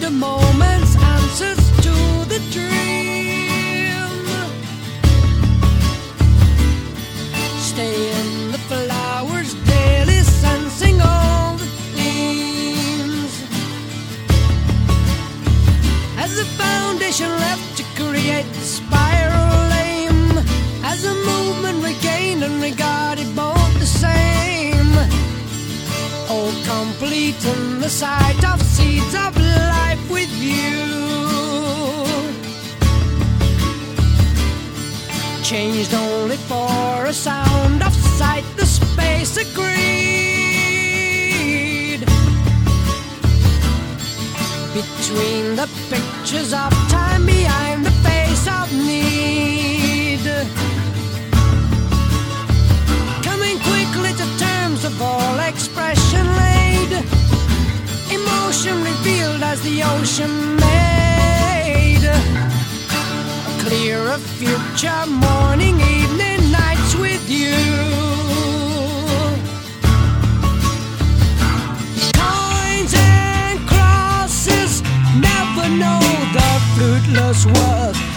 the 0.00 0.10
moment's 0.10 0.96
answers 0.96 1.58
to 1.82 1.94
the 2.28 2.40
dream. 2.50 4.26
Stay 7.58 8.10
in 8.20 8.52
the 8.52 8.58
flowers, 8.68 9.54
daily 9.66 10.20
sensing 10.22 11.00
all 11.00 11.56
the 11.56 11.66
themes. 11.94 13.42
As 16.16 16.36
the 16.36 16.44
foundation 16.62 17.30
left 17.30 17.76
to 17.78 17.84
create 18.00 18.46
the 18.52 18.66
spiral 18.78 19.72
aim, 19.72 20.38
as 20.84 21.04
a 21.04 21.14
movement 21.14 21.84
regained 21.84 22.42
and 22.44 22.62
regarded 22.62 23.34
both 23.34 23.72
the 23.80 23.86
same. 23.86 24.92
All 26.30 26.52
complete 26.64 27.42
in 27.44 27.80
the 27.80 27.88
sight 27.88 28.44
of 28.44 28.67
you. 30.40 30.78
Changed 35.42 35.94
only 35.94 36.36
for 36.36 37.06
a 37.06 37.12
sound 37.12 37.82
of 37.82 37.94
sight, 37.94 38.44
the 38.56 38.66
space 38.66 39.36
agreed 39.36 39.98
between 44.74 45.56
the 45.56 45.68
pictures 45.88 46.52
of 46.52 46.70
time 46.88 47.24
behind 47.26 47.84
the 47.84 47.90
face 48.06 48.46
of 48.46 48.72
need. 48.72 50.24
Coming 53.22 53.58
quickly 53.70 54.12
to 54.20 54.26
terms 54.38 54.84
of 54.84 55.00
all 55.02 55.38
expression. 55.40 55.97
as 59.50 59.62
the 59.62 59.82
ocean 59.82 60.56
made 60.56 62.04
a 62.04 62.20
clearer 63.62 64.18
future 64.38 65.06
morning, 65.06 65.76
evening, 65.80 66.40
nights 66.52 66.94
with 66.96 67.24
you. 67.30 67.56
Coins 72.20 72.92
and 72.94 73.58
crosses 73.66 74.82
never 75.26 75.66
know 75.82 76.00
the 76.36 76.50
fruitless 76.74 77.46
worth. 77.46 78.07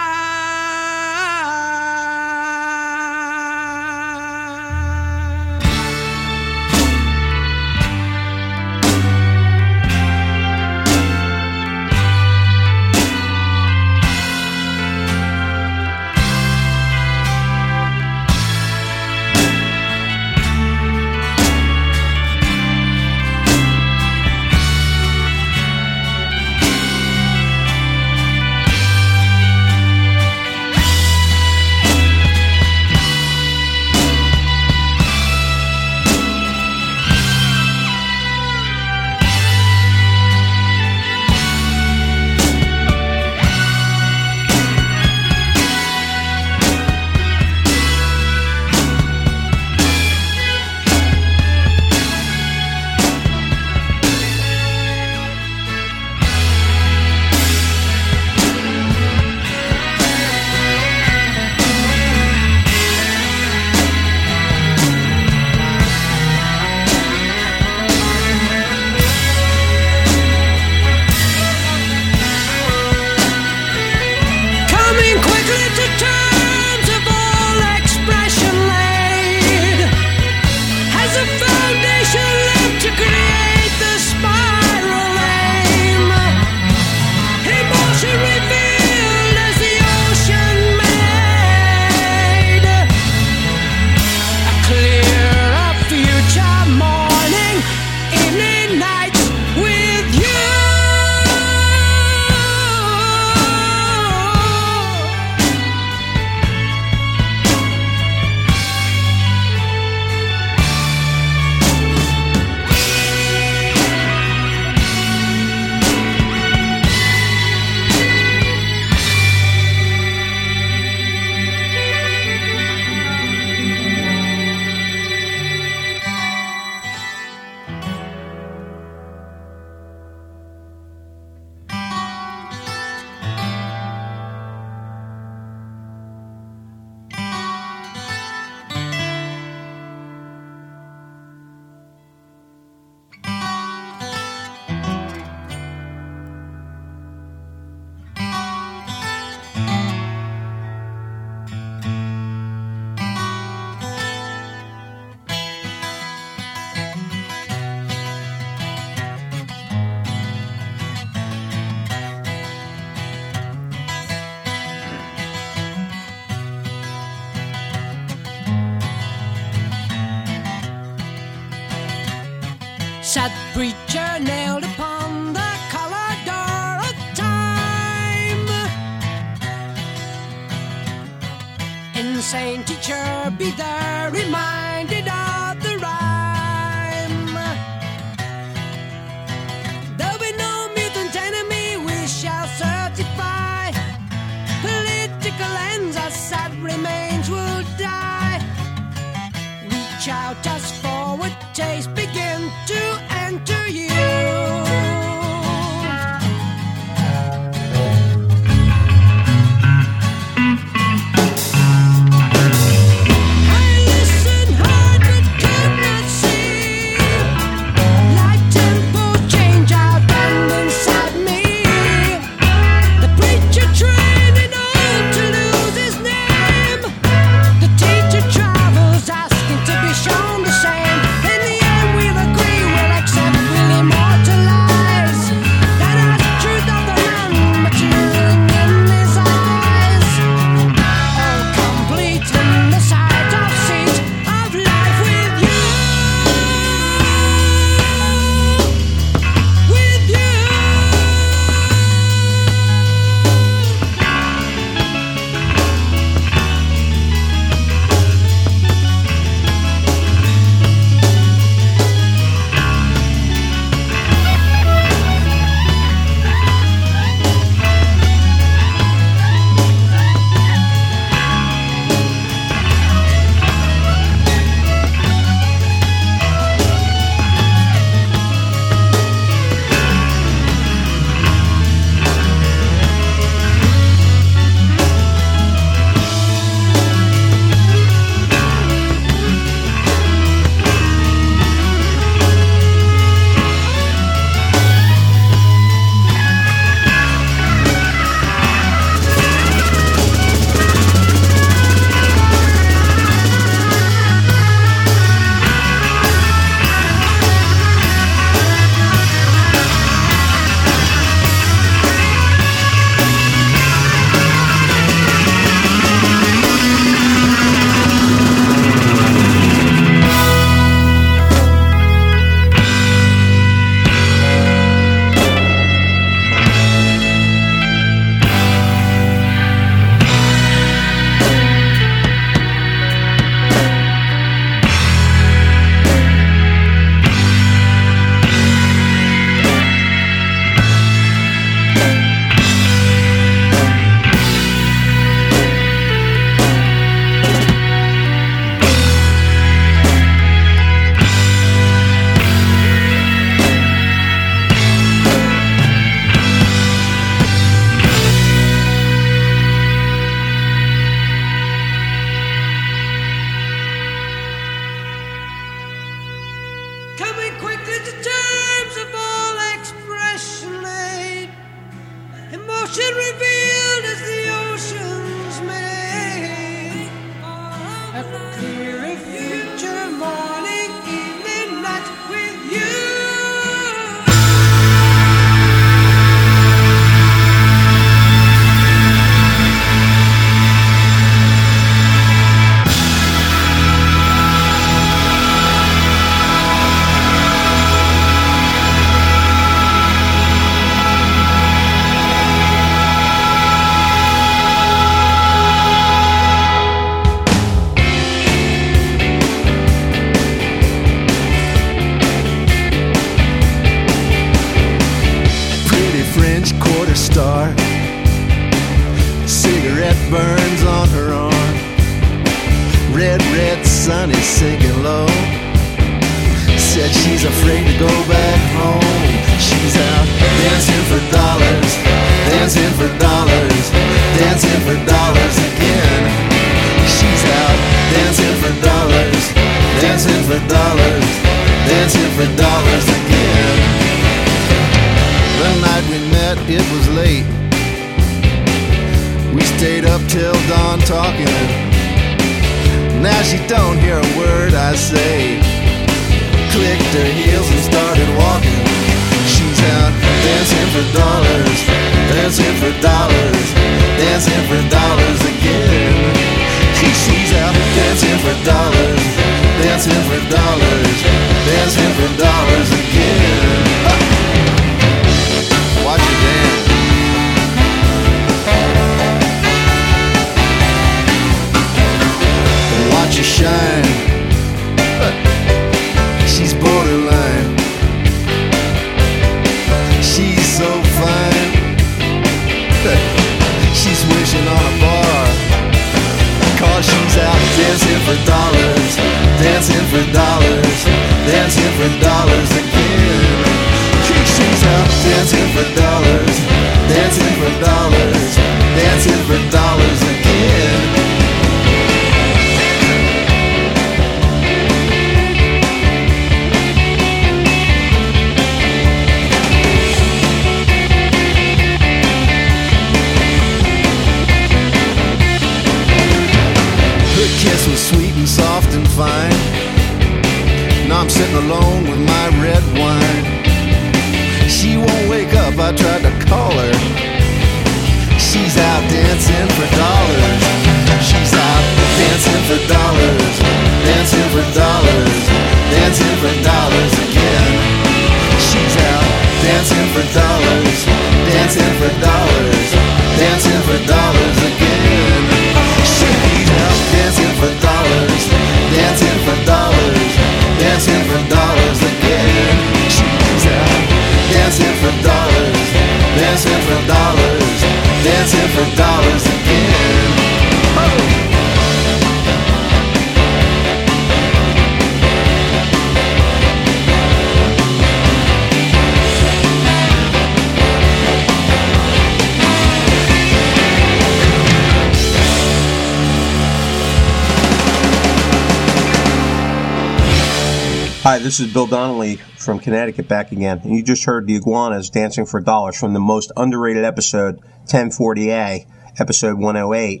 Hi, 591.04 591.18
this 591.18 591.38
is 591.38 591.52
Bill 591.52 591.66
Donnelly 591.66 592.16
from 592.38 592.58
Connecticut 592.58 593.08
back 593.08 593.30
again. 593.30 593.60
And 593.62 593.76
you 593.76 593.82
just 593.82 594.06
heard 594.06 594.26
the 594.26 594.36
Iguanas 594.36 594.88
Dancing 594.88 595.26
for 595.26 595.38
Dollars 595.38 595.78
from 595.78 595.92
the 595.92 596.00
most 596.00 596.32
underrated 596.34 596.82
episode, 596.82 597.42
1040A, 597.66 598.64
episode 598.98 599.38
108. 599.38 600.00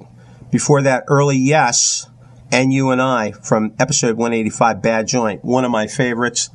Before 0.50 0.80
that, 0.80 1.04
Early 1.06 1.36
Yes 1.36 2.08
and 2.50 2.72
You 2.72 2.88
and 2.88 3.02
I 3.02 3.32
from 3.32 3.74
episode 3.78 4.16
185, 4.16 4.80
Bad 4.80 5.06
Joint, 5.06 5.44
one 5.44 5.66
of 5.66 5.70
my 5.70 5.88
favorites. 5.88 6.48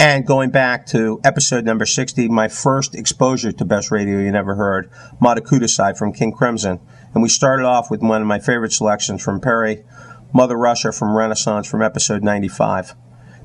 And 0.00 0.26
going 0.26 0.48
back 0.48 0.86
to 0.86 1.20
episode 1.22 1.66
number 1.66 1.84
60, 1.84 2.28
my 2.28 2.48
first 2.48 2.94
exposure 2.94 3.52
to 3.52 3.64
Best 3.66 3.90
Radio 3.90 4.20
You 4.20 4.32
Never 4.32 4.54
Heard, 4.54 4.90
Side 5.68 5.98
from 5.98 6.14
King 6.14 6.32
Crimson. 6.32 6.80
And 7.12 7.22
we 7.22 7.28
started 7.28 7.66
off 7.66 7.90
with 7.90 8.00
one 8.00 8.22
of 8.22 8.26
my 8.26 8.38
favorite 8.38 8.72
selections 8.72 9.22
from 9.22 9.38
Perry, 9.38 9.84
Mother 10.32 10.56
Russia 10.56 10.92
from 10.92 11.14
Renaissance 11.14 11.66
from 11.66 11.82
episode 11.82 12.24
95. 12.24 12.94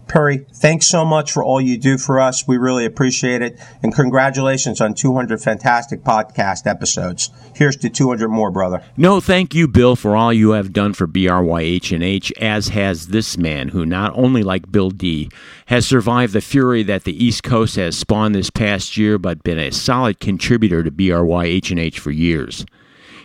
Perry, 0.07 0.45
thanks 0.53 0.87
so 0.87 1.03
much 1.03 1.31
for 1.31 1.43
all 1.43 1.59
you 1.59 1.77
do 1.77 1.97
for 1.97 2.19
us. 2.19 2.47
We 2.47 2.57
really 2.57 2.85
appreciate 2.85 3.41
it. 3.41 3.59
And 3.83 3.93
congratulations 3.93 4.79
on 4.79 4.93
200 4.93 5.41
fantastic 5.41 6.03
podcast 6.03 6.65
episodes. 6.65 7.29
Here's 7.53 7.75
to 7.77 7.89
200 7.89 8.29
more, 8.29 8.49
brother. 8.49 8.83
No, 8.95 9.19
thank 9.19 9.53
you, 9.53 9.67
Bill, 9.67 9.95
for 9.95 10.15
all 10.15 10.31
you 10.31 10.51
have 10.51 10.71
done 10.71 10.93
for 10.93 11.07
BRYHNH, 11.07 12.31
as 12.39 12.69
has 12.69 13.07
this 13.07 13.37
man, 13.37 13.69
who 13.69 13.85
not 13.85 14.13
only, 14.15 14.43
like 14.43 14.71
Bill 14.71 14.91
D., 14.91 15.29
has 15.65 15.85
survived 15.85 16.33
the 16.33 16.41
fury 16.41 16.83
that 16.83 17.03
the 17.03 17.23
East 17.25 17.43
Coast 17.43 17.75
has 17.75 17.97
spawned 17.97 18.33
this 18.33 18.49
past 18.49 18.95
year, 18.95 19.17
but 19.17 19.43
been 19.43 19.59
a 19.59 19.71
solid 19.71 20.19
contributor 20.19 20.83
to 20.83 20.91
BRYH&H 20.91 21.99
for 21.99 22.11
years. 22.11 22.65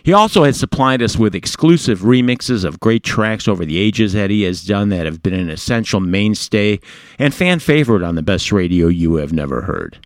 He 0.03 0.11
also 0.11 0.43
has 0.43 0.59
supplied 0.59 1.01
us 1.01 1.17
with 1.17 1.33
exclusive 1.33 2.01
remixes 2.01 2.65
of 2.65 2.81
great 2.81 3.03
tracks 3.03 3.47
over 3.47 3.63
the 3.63 3.77
ages 3.77 4.11
that 4.13 4.29
he 4.29 4.43
has 4.43 4.63
done 4.63 4.89
that 4.89 5.05
have 5.05 5.23
been 5.23 5.33
an 5.33 5.49
essential 5.49 6.01
mainstay 6.01 6.81
and 7.17 7.33
fan 7.33 7.59
favorite 7.59 8.03
on 8.03 8.15
the 8.15 8.21
best 8.21 8.51
radio 8.51 8.87
you 8.87 9.15
have 9.15 9.31
never 9.31 9.61
heard. 9.61 10.05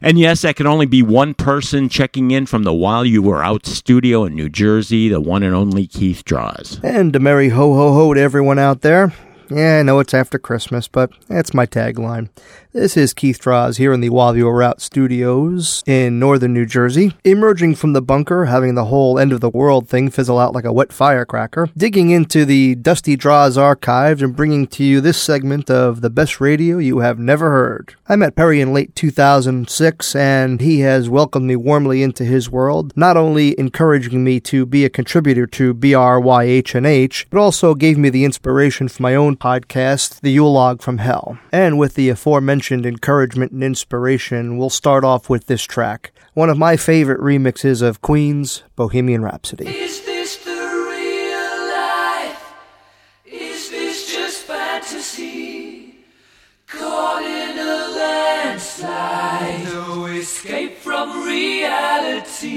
And 0.00 0.18
yes, 0.18 0.42
that 0.42 0.54
can 0.54 0.66
only 0.66 0.86
be 0.86 1.02
one 1.02 1.34
person 1.34 1.88
checking 1.88 2.30
in 2.30 2.46
from 2.46 2.62
the 2.62 2.74
While 2.74 3.04
You 3.04 3.22
Were 3.22 3.42
Out 3.42 3.66
studio 3.66 4.24
in 4.24 4.34
New 4.34 4.48
Jersey, 4.50 5.08
the 5.08 5.20
one 5.20 5.42
and 5.42 5.54
only 5.54 5.86
Keith 5.86 6.24
Draws. 6.24 6.78
And 6.84 7.16
a 7.16 7.18
merry 7.18 7.48
ho 7.48 7.74
ho 7.74 7.92
ho 7.92 8.14
to 8.14 8.20
everyone 8.20 8.58
out 8.58 8.82
there. 8.82 9.12
Yeah, 9.50 9.78
I 9.80 9.82
know 9.82 9.98
it's 9.98 10.14
after 10.14 10.38
Christmas, 10.38 10.88
but 10.88 11.10
that's 11.28 11.54
my 11.54 11.66
tagline. 11.66 12.28
This 12.74 12.96
is 12.96 13.14
Keith 13.14 13.38
Draws 13.38 13.76
here 13.76 13.92
in 13.92 14.00
the 14.00 14.10
While 14.10 14.36
You 14.36 14.46
Were 14.46 14.60
Out 14.60 14.80
Studios 14.80 15.84
in 15.86 16.18
northern 16.18 16.52
New 16.52 16.66
Jersey, 16.66 17.16
emerging 17.22 17.76
from 17.76 17.92
the 17.92 18.02
bunker, 18.02 18.46
having 18.46 18.74
the 18.74 18.86
whole 18.86 19.16
end 19.16 19.32
of 19.32 19.40
the 19.40 19.48
world 19.48 19.88
thing 19.88 20.10
fizzle 20.10 20.40
out 20.40 20.54
like 20.54 20.64
a 20.64 20.72
wet 20.72 20.92
firecracker, 20.92 21.68
digging 21.76 22.10
into 22.10 22.44
the 22.44 22.74
Dusty 22.74 23.14
Draws 23.14 23.56
archives 23.56 24.22
and 24.22 24.34
bringing 24.34 24.66
to 24.66 24.82
you 24.82 25.00
this 25.00 25.22
segment 25.22 25.70
of 25.70 26.00
the 26.00 26.10
best 26.10 26.40
radio 26.40 26.78
you 26.78 26.98
have 26.98 27.16
never 27.16 27.52
heard. 27.52 27.94
I 28.08 28.16
met 28.16 28.34
Perry 28.34 28.60
in 28.60 28.72
late 28.72 28.96
2006, 28.96 30.16
and 30.16 30.60
he 30.60 30.80
has 30.80 31.08
welcomed 31.08 31.46
me 31.46 31.54
warmly 31.54 32.02
into 32.02 32.24
his 32.24 32.50
world, 32.50 32.92
not 32.96 33.16
only 33.16 33.56
encouraging 33.56 34.24
me 34.24 34.40
to 34.40 34.66
be 34.66 34.84
a 34.84 34.90
contributor 34.90 35.46
to 35.46 35.74
BRYHNH, 35.74 37.26
but 37.30 37.38
also 37.38 37.76
gave 37.76 37.98
me 37.98 38.08
the 38.10 38.24
inspiration 38.24 38.88
for 38.88 39.00
my 39.00 39.14
own 39.14 39.36
podcast, 39.36 40.22
The 40.22 40.32
Yule 40.32 40.52
Log 40.52 40.82
from 40.82 40.98
Hell. 40.98 41.38
And 41.52 41.78
with 41.78 41.94
the 41.94 42.08
aforementioned 42.08 42.63
encouragement 42.72 43.52
and 43.52 43.62
inspiration, 43.62 44.56
we'll 44.56 44.70
start 44.70 45.04
off 45.04 45.28
with 45.28 45.46
this 45.46 45.62
track, 45.62 46.12
one 46.32 46.48
of 46.48 46.56
my 46.56 46.76
favorite 46.76 47.20
remixes 47.20 47.82
of 47.82 48.00
Queen's 48.00 48.62
Bohemian 48.76 49.22
Rhapsody. 49.22 49.66
Is 49.66 50.04
this 50.04 50.36
the 50.44 50.50
real 50.50 51.68
life? 51.70 52.54
Is 53.26 53.70
this 53.70 54.10
just 54.12 54.44
fantasy? 54.44 56.04
Caught 56.66 57.22
in 57.22 57.58
a 57.58 57.88
landslide, 57.98 59.64
no 59.64 60.06
escape 60.06 60.78
from 60.78 61.26
reality. 61.26 62.54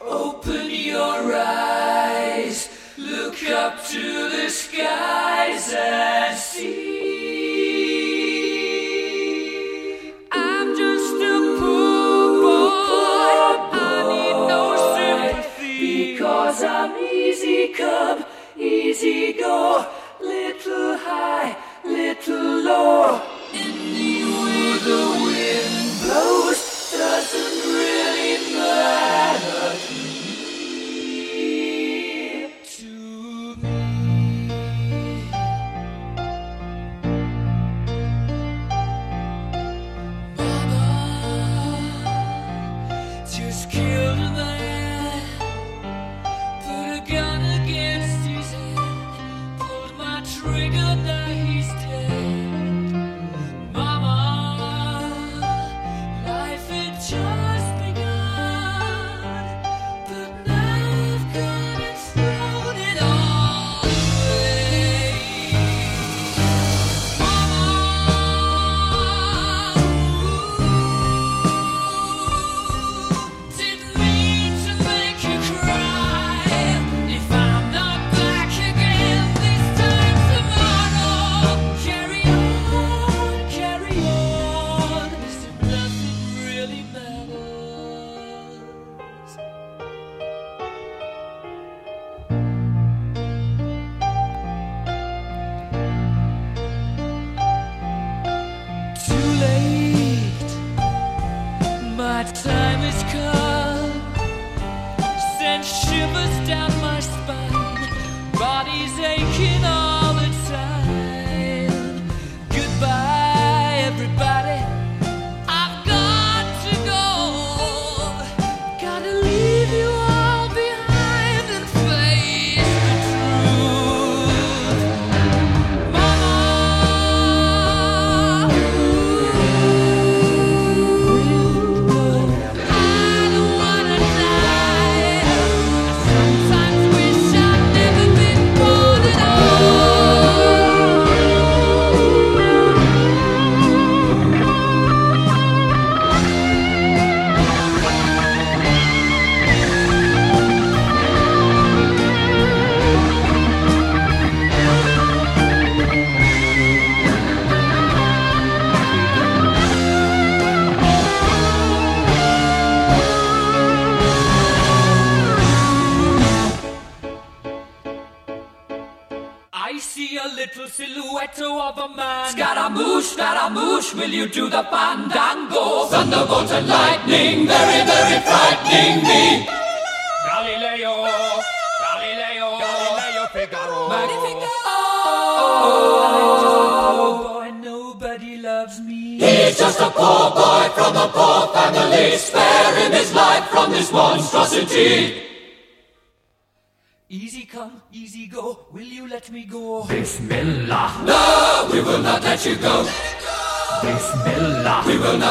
Open 0.00 0.70
your 0.70 1.34
eyes, 1.34 2.68
look 2.96 3.42
up 3.50 3.84
to 3.86 4.28
the 4.30 4.48
skies 4.48 5.72
and 5.76 6.38
see. 6.38 7.13
Because 16.34 16.64
I'm 16.64 16.96
easy 16.98 17.68
come, 17.68 18.24
easy 18.58 19.34
go, 19.34 19.86
little 20.20 20.98
high, 20.98 21.56
little 21.84 22.60
low. 22.60 23.22
Anyway 23.52 24.78
the 24.88 25.02
wind 25.22 26.00
blows 26.02 26.90
doesn't 26.90 27.72
really 27.72 28.58
matter 28.58 30.03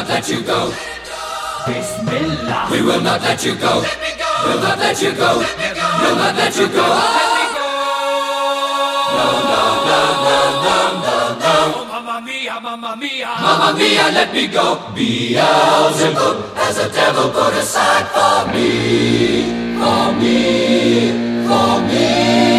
not 0.04 0.10
let 0.16 0.30
you 0.30 0.44
go. 0.44 0.74
Bismillah. 1.66 2.68
We 2.72 2.82
will 2.82 3.02
not 3.02 3.22
let 3.22 3.46
you 3.46 3.56
go. 3.56 3.80
Let 3.80 4.00
me 4.04 4.12
go. 4.20 4.30
We'll 4.46 4.60
not 4.62 4.78
let 4.80 5.02
you 5.02 5.14
go. 5.14 5.40
Let 5.40 5.58
me 5.58 5.70
go. 5.80 5.88
We'll 6.02 6.16
not 6.18 6.36
let 6.36 6.56
you 6.60 6.68
go. 6.68 6.84
Let 6.84 7.30
me 7.40 7.46
go. 7.56 7.68
No, 9.16 9.28
no, 9.52 9.64
no, 9.90 10.02
no, 10.28 10.40
no, 10.66 10.78
no, 11.08 11.18
no. 11.40 11.86
Mamma 11.88 12.22
mia, 12.26 12.60
mamma 12.60 12.96
mia. 13.00 13.32
Mamma 13.40 13.78
mia, 13.80 14.06
let 14.12 14.34
me 14.34 14.48
go. 14.48 14.92
Beelzebub 14.94 16.38
has 16.60 16.78
a 16.80 16.90
devil 16.92 17.30
put 17.32 17.54
aside 17.54 18.08
for 18.12 18.52
me. 18.52 19.48
For 19.80 20.12
me. 20.20 21.48
For 21.48 21.80
me. 21.88 22.53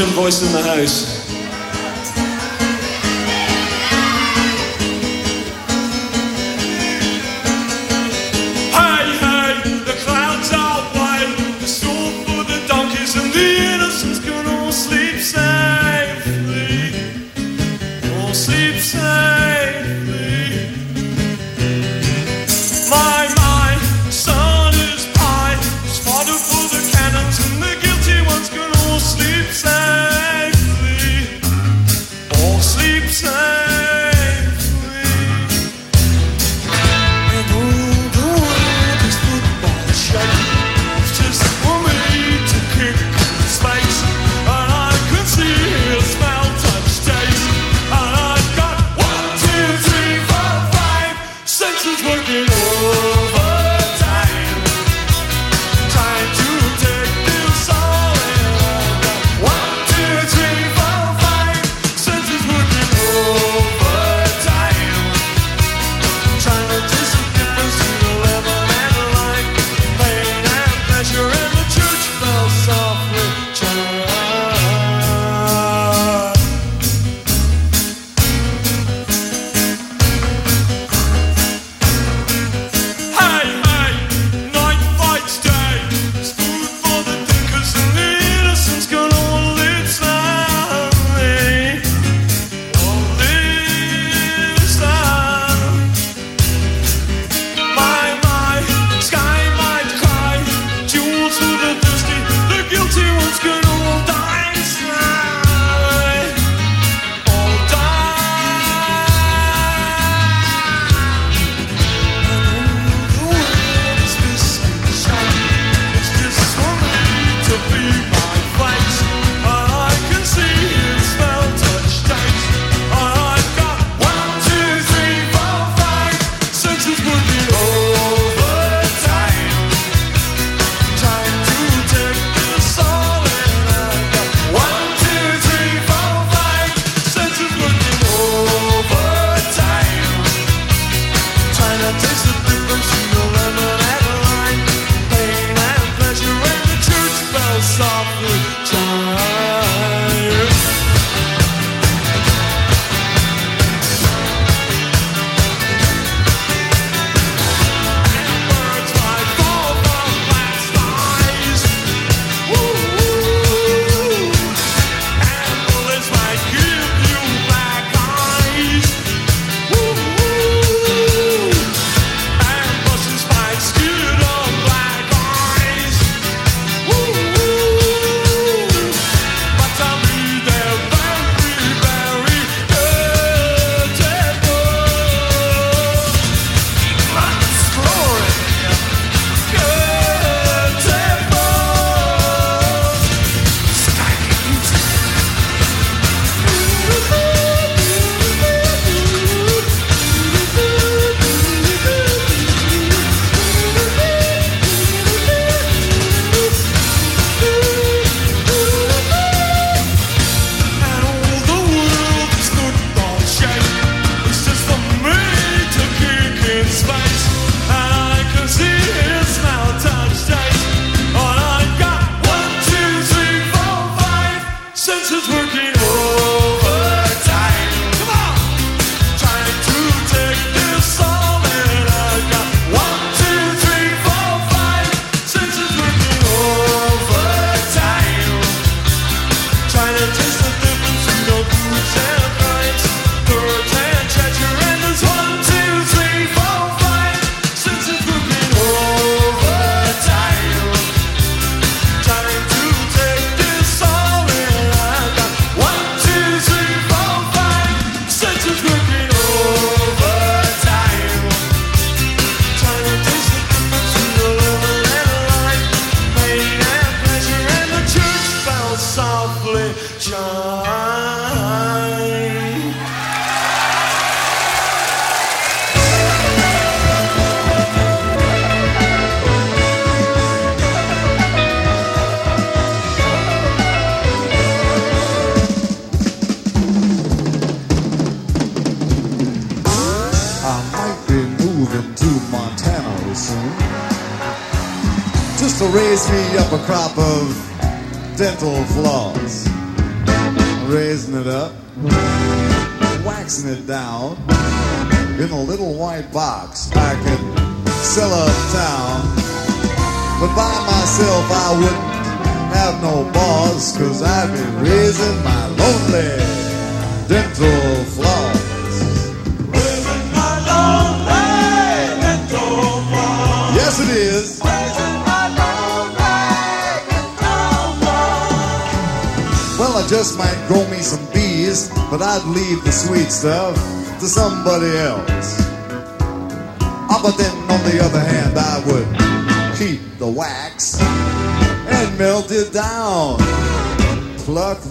Belgian 0.00 0.16
voice 0.16 0.42
in 0.42 0.52
the 0.52 0.62
house. 0.62 1.09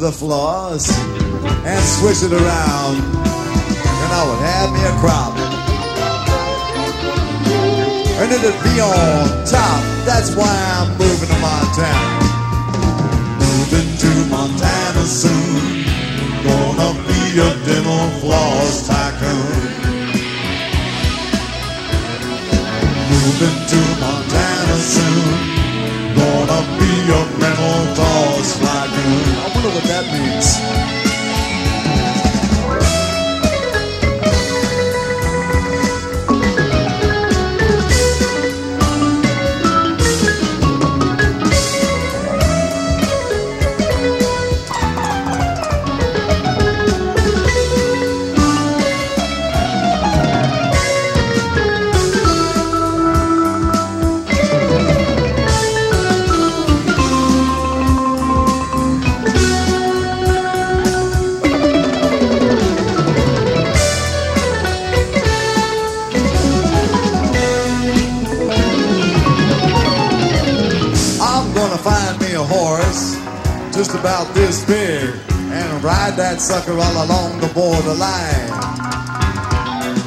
The 0.10 0.18
floss 0.18 0.90
and 1.70 1.84
swish 1.86 2.24
it 2.24 2.34
around, 2.34 2.96
and 4.02 4.10
I 4.20 4.22
would 4.26 4.42
have 4.42 4.70
me 4.74 4.82
a 4.90 4.94
crop. 5.02 5.34
And 8.18 8.32
it'd 8.32 8.60
be 8.64 8.76
on 8.82 9.46
top. 9.46 9.82
That's 10.10 10.36
why 10.36 10.50
I'm 10.50 10.90
moving 10.98 11.30
to 11.30 11.40
Montana. 11.46 12.10
Moving 13.38 13.90
to 14.04 14.12
Montana 14.34 15.06
soon. 15.06 15.86
Gonna 16.46 16.92
be 17.10 17.22
a 17.46 17.50
dental 17.68 18.06
floss 18.22 18.88
tycoon. 18.88 19.62
Moving 23.12 23.58
to 23.72 23.82
Montana 24.02 24.78
soon. 24.96 25.28
Gonna 26.18 26.62
be 26.80 26.92
a 27.14 27.24
floss 27.96 28.60
tycoon. 28.60 28.69
I 29.12 29.52
wonder 29.56 29.70
what 29.70 29.84
that 29.86 30.06
means. 30.14 31.09
About 74.00 74.34
this 74.34 74.64
big 74.66 75.14
and 75.52 75.84
ride 75.84 76.16
that 76.16 76.40
sucker 76.40 76.72
all 76.72 77.06
along 77.06 77.38
the 77.42 77.48
borderline 77.48 78.50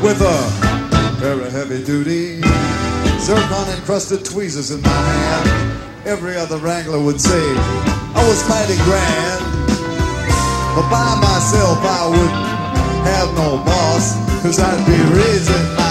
with 0.02 0.18
a 0.22 0.38
very 1.20 1.50
heavy 1.50 1.84
duty 1.84 2.40
zircon 3.20 3.68
encrusted 3.76 4.24
tweezers 4.24 4.70
in 4.70 4.80
my 4.80 4.88
hand. 4.88 6.06
Every 6.06 6.36
other 6.36 6.56
wrangler 6.56 7.02
would 7.04 7.20
say 7.20 7.42
I 8.16 8.24
was 8.26 8.40
mighty 8.48 8.80
grand, 8.88 9.44
but 10.74 10.88
by 10.88 11.12
myself 11.20 11.78
I 11.84 12.08
wouldn't 12.08 13.06
have 13.12 13.28
no 13.36 13.62
boss, 13.62 14.16
cause 14.42 14.58
I'd 14.58 14.86
be 14.86 14.96
raising 15.20 15.81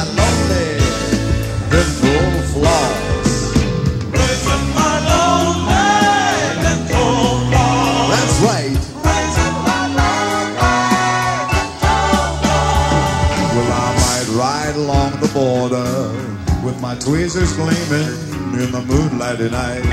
tweezers 17.03 17.53
gleaming 17.53 18.13
in 18.61 18.71
the 18.71 18.83
moonlight 18.85 19.39
at 19.41 19.51
night. 19.51 19.85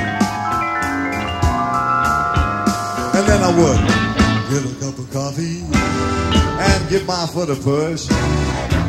And 3.17 3.25
then 3.27 3.41
I 3.41 3.51
would 3.57 3.81
get 4.53 4.61
a 4.61 4.75
cup 4.85 4.99
of 4.99 5.09
coffee 5.11 5.65
and 5.73 6.89
give 6.91 7.07
my 7.07 7.25
foot 7.33 7.49
a 7.49 7.57
push. 7.57 8.09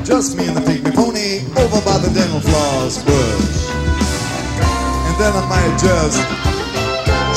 Just 0.04 0.36
me 0.36 0.48
and 0.48 0.58
the 0.58 0.62
pygmy 0.62 0.94
pony 0.94 1.48
over 1.64 1.80
by 1.86 1.98
the 2.00 2.12
dental 2.12 2.42
floss 2.42 3.00
bush. 3.08 3.72
And 5.08 5.16
then 5.16 5.32
I 5.32 5.44
might 5.48 5.76
just 5.80 6.20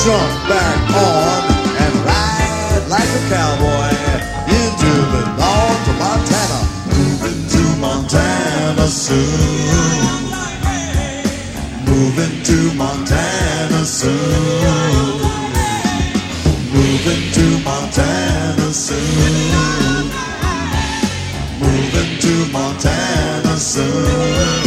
jump 0.02 0.32
back 0.50 0.82
on 0.98 1.42
and 1.78 1.94
ride 2.02 2.84
like 2.90 3.06
a 3.06 3.22
cowboy 3.30 3.90
into 4.50 4.92
the 5.14 5.22
north 5.38 5.90
of 5.90 5.96
Montana. 6.02 6.60
Moving 6.90 7.40
to 7.54 7.62
Montana 7.78 8.86
soon. 8.88 10.21
Moving 11.92 12.42
to 12.44 12.72
Montana 12.74 13.84
soon. 13.84 15.20
Moving 16.72 17.32
to 17.34 17.58
Montana 17.62 18.72
soon. 18.72 20.10
Moving 21.60 22.18
to 22.18 22.50
Montana 22.50 23.56
soon. 23.58 24.61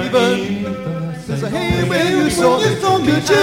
There's 1.27 1.43
a 1.43 1.49
hey 1.49 1.87
where 1.87 2.09
you 2.09 2.29
saw 2.29 2.57
me, 2.59 2.65
could 2.75 3.29
you? 3.29 3.35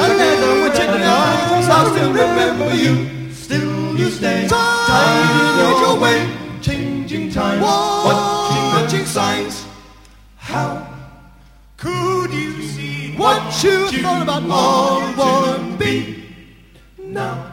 I 0.00 0.08
never 0.16 0.62
would 0.62 0.74
check 0.74 0.88
it 0.88 1.02
out, 1.02 1.68
I 1.70 1.90
still 1.94 2.12
remember 2.12 2.74
you. 2.74 3.32
Still 3.32 3.96
you 3.96 4.10
stay 4.10 4.48
tied 4.48 5.60
in 5.60 5.76
your 5.82 5.98
way, 6.00 6.26
changing 6.60 7.30
time, 7.30 7.60
watching 7.60 9.06
signs. 9.06 9.64
How 10.36 10.86
could 11.76 12.32
you 12.32 12.62
see 12.62 13.14
what 13.16 13.62
you 13.62 13.88
thought 14.02 14.22
about 14.22 14.42
all 14.50 15.00
one 15.12 15.76
be? 15.78 16.24
Now, 16.98 17.51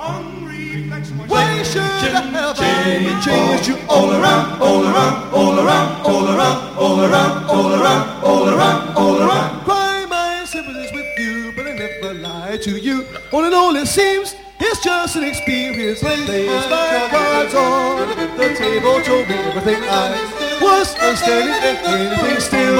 why 0.00 1.62
should 1.62 1.82
I 1.82 2.22
have 2.32 2.56
I 2.58 3.62
you 3.66 3.76
all 3.86 4.10
around, 4.10 4.62
all 4.62 4.82
around, 4.82 5.34
all 5.34 5.58
around, 5.58 6.06
all 6.06 6.26
around, 6.26 6.78
all 6.78 7.00
around, 7.04 7.50
all 7.50 7.72
around, 7.74 8.24
all 8.24 8.48
around, 8.48 8.96
all 8.96 9.18
around? 9.20 9.64
Cry 9.64 10.06
my 10.08 10.44
sympathies 10.46 10.92
with 10.92 11.06
you, 11.18 11.52
but 11.54 11.66
I 11.66 11.72
never 11.74 12.14
lie 12.14 12.56
to 12.62 12.78
you. 12.78 13.06
All 13.30 13.44
in 13.44 13.52
all, 13.52 13.76
it 13.76 13.86
seems 13.88 14.34
it's 14.58 14.82
just 14.82 15.16
an 15.16 15.24
experience. 15.24 16.02
Lays 16.02 16.48
my 16.48 17.08
cards 17.10 17.54
on 17.54 18.08
the 18.38 18.54
table, 18.56 19.02
told 19.02 19.28
me 19.28 19.34
everything 19.34 19.82
I 19.84 20.16
was 20.62 20.94
understanding 20.96 21.76
anything 21.84 22.40
still. 22.40 22.76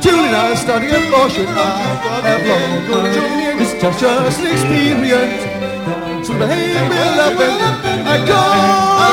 Julie 0.00 0.28
and 0.28 0.36
I 0.36 0.54
starting 0.54 0.90
a 0.90 1.10
portion 1.10 1.46
I 1.48 2.20
have 2.22 2.46
long 2.46 2.86
gone. 2.86 3.60
It's 3.60 3.74
just 3.82 4.38
an 4.38 4.46
experience. 4.46 5.67
So 6.24 6.36
behave 6.36 6.90
me 6.90 6.98
love 7.16 7.40
and 7.40 8.08
I 8.08 8.26
go, 8.26 8.34
I 8.34 9.10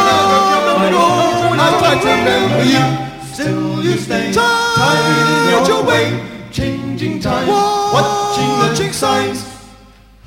go, 0.92 1.06
and 1.52 1.62
I 1.62 1.70
try 1.80 1.94
to 2.02 2.10
remember 2.18 2.66
you. 2.66 2.84
Still 3.32 3.84
you 3.84 3.98
stay 3.98 4.34
tied 4.34 5.58
in 5.58 5.66
your 5.68 5.84
way, 5.86 6.06
changing 6.52 7.20
time, 7.20 7.48
watching 7.48 8.50
the 8.60 8.94
signs. 8.94 9.46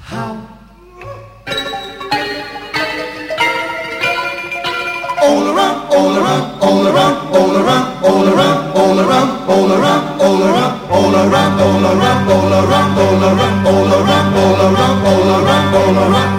How? 0.01 0.39
All 5.21 5.49
around, 5.53 5.93
all 5.93 6.17
around, 6.17 6.63
all 6.63 6.87
around, 6.87 7.35
all 7.35 7.57
around, 7.59 8.07
all 8.07 8.29
around, 8.29 8.77
all 8.77 9.01
around, 9.01 9.51
all 9.51 9.73
around, 9.73 10.21
all 10.21 10.43
around, 10.43 10.91
all 10.91 11.15
around, 11.15 11.61
all 11.61 11.85
around, 11.85 12.29
all 12.31 12.53
around, 12.55 12.99
all 12.99 13.23
around, 13.25 13.67
all 13.67 13.93
around, 13.93 14.37
all 14.37 14.61
around, 14.63 15.05
all 15.05 15.29
around, 15.43 15.75
all 15.75 15.99
around. 15.99 16.29
And 16.29 16.38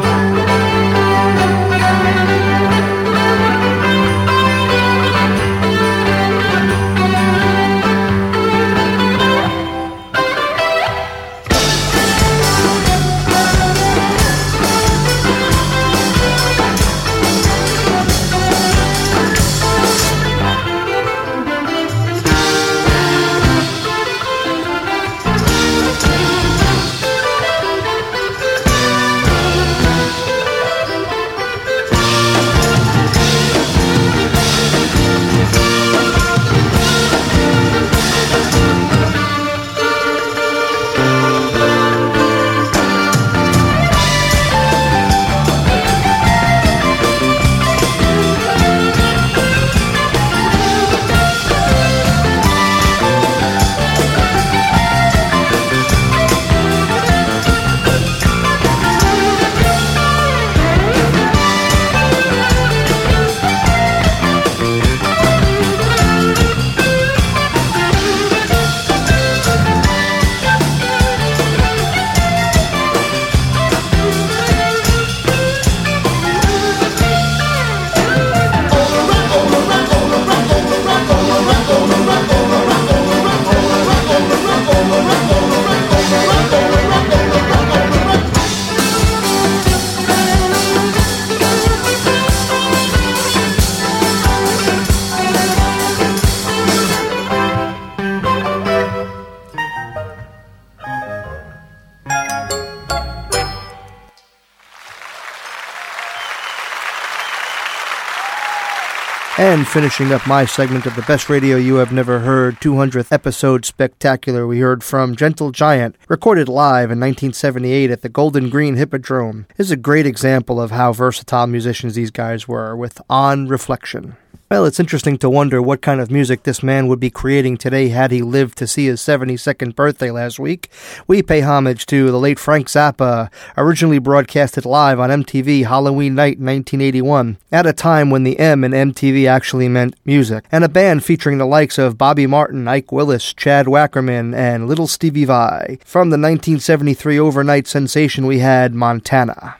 finishing 109.69 110.11
up 110.11 110.25
my 110.25 110.45
segment 110.45 110.87
of 110.87 110.95
the 110.95 111.03
best 111.03 111.29
radio 111.29 111.55
you 111.55 111.75
have 111.75 111.91
never 111.91 112.19
heard, 112.19 112.59
200th 112.59 113.11
episode 113.11 113.65
spectacular, 113.65 114.47
we 114.47 114.59
heard 114.59 114.83
from 114.83 115.15
Gentle 115.15 115.51
Giant, 115.51 115.95
recorded 116.07 116.49
live 116.49 116.89
in 116.89 116.99
1978 116.99 117.91
at 117.91 118.01
the 118.01 118.09
Golders 118.09 118.49
Green 118.49 118.77
Hippodrome. 118.77 119.45
This 119.57 119.67
is 119.67 119.71
a 119.71 119.77
great 119.77 120.07
example 120.07 120.59
of 120.59 120.71
how 120.71 120.91
versatile 120.91 121.45
musicians 121.45 121.93
these 121.93 122.09
guys 122.09 122.47
were, 122.47 122.75
with 122.75 122.99
On 123.11 123.47
Reflection. 123.47 124.17
Well, 124.51 124.65
it's 124.65 124.79
interesting 124.79 125.19
to 125.19 125.29
wonder 125.29 125.61
what 125.61 125.83
kind 125.83 126.01
of 126.01 126.09
music 126.09 126.41
this 126.41 126.63
man 126.63 126.87
would 126.87 126.99
be 126.99 127.11
creating 127.11 127.57
today 127.57 127.89
had 127.89 128.09
he 128.09 128.23
lived 128.23 128.57
to 128.57 128.65
see 128.65 128.87
his 128.87 128.99
72nd 128.99 129.75
birthday 129.75 130.09
last 130.09 130.39
week. 130.39 130.71
We 131.05 131.21
pay 131.21 131.41
homage 131.41 131.85
to 131.85 132.09
the 132.09 132.17
late 132.17 132.39
Frank 132.39 132.67
Zappa, 132.67 133.29
originally 133.55 133.99
broadcasted 133.99 134.65
live 134.65 134.99
on 134.99 135.11
MTV 135.11 135.67
Halloween 135.67 136.15
night 136.15 136.39
1981, 136.39 137.37
at 137.51 137.67
a 137.67 137.73
time 137.73 138.09
when 138.09 138.23
the 138.23 138.39
M 138.39 138.63
in 138.63 138.71
MTV 138.71 139.27
actually 139.27 139.69
meant 139.69 139.95
music, 140.03 140.45
and 140.51 140.63
a 140.63 140.69
band 140.69 141.05
featuring 141.05 141.37
the 141.37 141.45
likes 141.45 141.77
of 141.77 141.99
Bobby 141.99 142.25
Martin, 142.25 142.67
Ike 142.67 142.91
Willis, 142.91 143.35
Chad 143.35 143.67
Wackerman, 143.67 144.35
and 144.35 144.67
Little 144.67 144.87
Stevie 144.87 145.25
Vai. 145.25 145.77
From 145.85 146.09
the 146.09 146.17
1973 146.17 147.19
overnight 147.19 147.67
sensation, 147.67 148.25
we 148.25 148.39
had 148.39 148.73
Montana. 148.73 149.57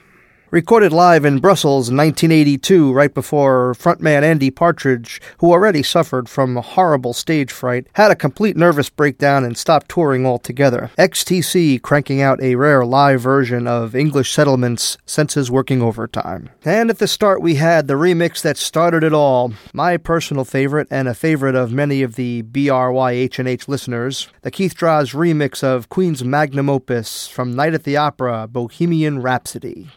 Recorded 0.52 0.92
live 0.92 1.24
in 1.24 1.38
Brussels 1.38 1.88
in 1.88 1.96
1982, 1.96 2.92
right 2.92 3.14
before 3.14 3.72
frontman 3.74 4.24
Andy 4.24 4.50
Partridge, 4.50 5.22
who 5.38 5.52
already 5.52 5.84
suffered 5.84 6.28
from 6.28 6.56
horrible 6.56 7.12
stage 7.12 7.52
fright, 7.52 7.86
had 7.92 8.10
a 8.10 8.16
complete 8.16 8.56
nervous 8.56 8.90
breakdown 8.90 9.44
and 9.44 9.56
stopped 9.56 9.88
touring 9.88 10.26
altogether. 10.26 10.90
XTC 10.98 11.80
cranking 11.82 12.20
out 12.20 12.42
a 12.42 12.56
rare 12.56 12.84
live 12.84 13.20
version 13.20 13.68
of 13.68 13.94
English 13.94 14.32
Settlement's 14.32 14.98
Senses 15.06 15.52
Working 15.52 15.82
Overtime. 15.82 16.50
And 16.64 16.90
at 16.90 16.98
the 16.98 17.06
start, 17.06 17.40
we 17.40 17.54
had 17.54 17.86
the 17.86 17.94
remix 17.94 18.42
that 18.42 18.56
started 18.56 19.04
it 19.04 19.12
all. 19.12 19.52
My 19.72 19.98
personal 19.98 20.44
favorite, 20.44 20.88
and 20.90 21.06
a 21.06 21.14
favorite 21.14 21.54
of 21.54 21.70
many 21.70 22.02
of 22.02 22.16
the 22.16 22.42
BRYHNH 22.42 23.68
listeners, 23.68 24.26
the 24.42 24.50
Keith 24.50 24.74
Draws 24.74 25.12
remix 25.12 25.62
of 25.62 25.88
Queen's 25.88 26.24
magnum 26.24 26.68
opus 26.68 27.28
from 27.28 27.54
Night 27.54 27.72
at 27.72 27.84
the 27.84 27.96
Opera, 27.96 28.48
Bohemian 28.48 29.22
Rhapsody. 29.22 29.90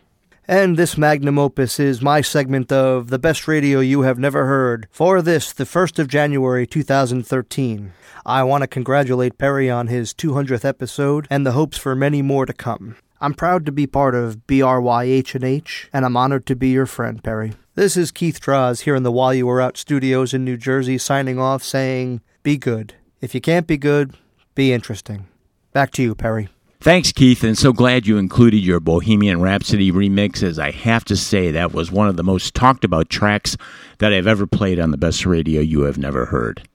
And 0.47 0.75
this 0.75 0.97
magnum 0.97 1.39
opus 1.39 1.79
is 1.79 2.01
my 2.01 2.19
segment 2.19 2.69
of 2.69 3.09
The 3.09 3.17
Best 3.17 3.47
Radio 3.47 3.79
You 3.79 4.01
Have 4.01 4.19
Never 4.19 4.45
Heard 4.45 4.89
for 4.91 5.21
this, 5.21 5.53
the 5.53 5.63
1st 5.63 5.99
of 5.99 6.09
January 6.09 6.67
2013. 6.67 7.93
I 8.25 8.43
want 8.43 8.61
to 8.61 8.67
congratulate 8.67 9.37
Perry 9.37 9.69
on 9.69 9.87
his 9.87 10.13
200th 10.13 10.65
episode 10.65 11.27
and 11.29 11.45
the 11.45 11.53
hopes 11.53 11.77
for 11.77 11.95
many 11.95 12.21
more 12.21 12.45
to 12.45 12.51
come. 12.51 12.97
I'm 13.21 13.33
proud 13.33 13.65
to 13.67 13.71
be 13.71 13.87
part 13.87 14.15
of 14.15 14.45
BRYHNH, 14.45 15.87
and 15.93 16.03
I'm 16.03 16.17
honored 16.17 16.45
to 16.47 16.57
be 16.57 16.71
your 16.71 16.87
friend, 16.87 17.23
Perry. 17.23 17.53
This 17.75 17.95
is 17.95 18.11
Keith 18.11 18.41
Draws 18.41 18.81
here 18.81 18.95
in 18.95 19.03
the 19.03 19.13
While 19.13 19.33
You 19.33 19.47
Were 19.47 19.61
Out 19.61 19.77
studios 19.77 20.33
in 20.33 20.43
New 20.43 20.57
Jersey, 20.57 20.97
signing 20.97 21.39
off 21.39 21.63
saying, 21.63 22.19
be 22.43 22.57
good. 22.57 22.95
If 23.21 23.33
you 23.33 23.39
can't 23.39 23.65
be 23.65 23.77
good, 23.77 24.17
be 24.55 24.73
interesting. 24.73 25.29
Back 25.71 25.91
to 25.91 26.03
you, 26.03 26.15
Perry. 26.15 26.49
Thanks, 26.83 27.13
Keith, 27.13 27.45
and 27.45 27.57
so 27.57 27.71
glad 27.71 28.07
you 28.07 28.17
included 28.17 28.57
your 28.57 28.81
Bohemian 28.81 29.39
Rhapsody 29.39 29.89
remix, 29.89 30.43
as 30.43 30.59
I 30.59 30.71
have 30.71 31.05
to 31.05 31.15
say 31.15 31.49
that 31.49 31.71
was 31.71 31.93
one 31.93 32.09
of 32.09 32.17
the 32.17 32.25
most 32.25 32.53
talked 32.53 32.83
about 32.83 33.09
tracks 33.09 33.55
that 33.99 34.11
I've 34.11 34.27
ever 34.27 34.45
played 34.45 34.81
on 34.81 34.91
the 34.91 34.97
best 34.97 35.25
radio 35.25 35.61
you 35.61 35.83
have 35.83 35.97
never 35.97 36.25
heard. 36.25 36.67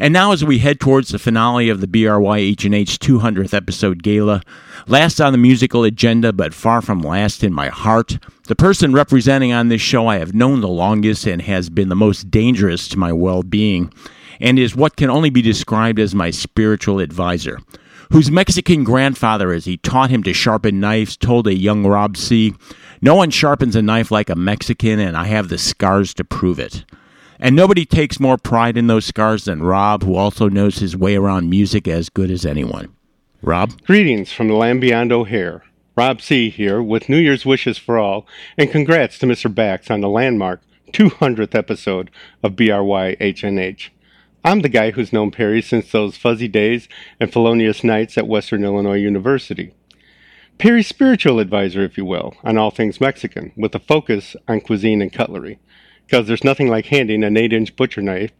And 0.00 0.12
now, 0.12 0.32
as 0.32 0.44
we 0.44 0.58
head 0.58 0.80
towards 0.80 1.10
the 1.10 1.20
finale 1.20 1.68
of 1.68 1.80
the 1.80 1.86
BRYHNH 1.86 2.98
200th 2.98 3.54
episode 3.54 4.02
gala, 4.02 4.42
last 4.88 5.20
on 5.20 5.30
the 5.30 5.38
musical 5.38 5.84
agenda, 5.84 6.32
but 6.32 6.52
far 6.52 6.82
from 6.82 7.00
last 7.00 7.44
in 7.44 7.52
my 7.52 7.68
heart, 7.68 8.18
the 8.48 8.56
person 8.56 8.92
representing 8.92 9.52
on 9.52 9.68
this 9.68 9.80
show 9.80 10.08
I 10.08 10.18
have 10.18 10.34
known 10.34 10.60
the 10.60 10.66
longest 10.66 11.24
and 11.24 11.40
has 11.42 11.70
been 11.70 11.88
the 11.88 11.94
most 11.94 12.32
dangerous 12.32 12.88
to 12.88 12.98
my 12.98 13.12
well 13.12 13.44
being, 13.44 13.92
and 14.40 14.58
is 14.58 14.74
what 14.74 14.96
can 14.96 15.08
only 15.08 15.30
be 15.30 15.40
described 15.40 16.00
as 16.00 16.16
my 16.16 16.32
spiritual 16.32 16.98
advisor 16.98 17.60
whose 18.12 18.30
Mexican 18.30 18.84
grandfather, 18.84 19.52
as 19.52 19.64
he 19.64 19.76
taught 19.78 20.10
him 20.10 20.22
to 20.24 20.32
sharpen 20.32 20.80
knives, 20.80 21.16
told 21.16 21.46
a 21.46 21.54
young 21.54 21.86
Rob 21.86 22.16
C., 22.16 22.54
No 23.00 23.14
one 23.14 23.30
sharpens 23.30 23.76
a 23.76 23.82
knife 23.82 24.10
like 24.10 24.30
a 24.30 24.36
Mexican, 24.36 24.98
and 24.98 25.16
I 25.16 25.24
have 25.24 25.48
the 25.48 25.58
scars 25.58 26.14
to 26.14 26.24
prove 26.24 26.58
it. 26.58 26.84
And 27.38 27.54
nobody 27.54 27.84
takes 27.84 28.18
more 28.18 28.38
pride 28.38 28.76
in 28.76 28.86
those 28.86 29.04
scars 29.04 29.44
than 29.44 29.62
Rob, 29.62 30.02
who 30.02 30.14
also 30.14 30.48
knows 30.48 30.78
his 30.78 30.96
way 30.96 31.16
around 31.16 31.50
music 31.50 31.86
as 31.86 32.08
good 32.08 32.30
as 32.30 32.46
anyone. 32.46 32.94
Rob? 33.42 33.72
Greetings 33.84 34.32
from 34.32 34.48
the 34.48 34.54
land 34.54 34.80
beyond 34.80 35.12
O'Hare. 35.12 35.62
Rob 35.96 36.20
C. 36.20 36.50
here 36.50 36.82
with 36.82 37.08
New 37.08 37.16
Year's 37.16 37.46
wishes 37.46 37.78
for 37.78 37.98
all, 37.98 38.26
and 38.58 38.70
congrats 38.70 39.18
to 39.18 39.26
Mr. 39.26 39.54
Bax 39.54 39.90
on 39.90 40.00
the 40.00 40.08
landmark 40.08 40.60
200th 40.92 41.54
episode 41.54 42.10
of 42.42 42.52
BRYHNH. 42.52 43.90
I'm 44.46 44.60
the 44.60 44.68
guy 44.68 44.92
who's 44.92 45.12
known 45.12 45.32
Perry 45.32 45.60
since 45.60 45.90
those 45.90 46.16
fuzzy 46.16 46.46
days 46.46 46.88
and 47.18 47.32
felonious 47.32 47.82
nights 47.82 48.16
at 48.16 48.28
Western 48.28 48.62
Illinois 48.62 48.94
University. 48.94 49.74
Perry's 50.56 50.86
spiritual 50.86 51.40
advisor, 51.40 51.82
if 51.82 51.98
you 51.98 52.04
will, 52.04 52.32
on 52.44 52.56
all 52.56 52.70
things 52.70 53.00
Mexican, 53.00 53.50
with 53.56 53.74
a 53.74 53.80
focus 53.80 54.36
on 54.46 54.60
cuisine 54.60 55.02
and 55.02 55.12
cutlery, 55.12 55.58
because 56.06 56.28
there's 56.28 56.44
nothing 56.44 56.68
like 56.68 56.86
handing 56.86 57.24
an 57.24 57.36
8 57.36 57.52
inch 57.52 57.74
butcher 57.74 58.00
knife, 58.00 58.30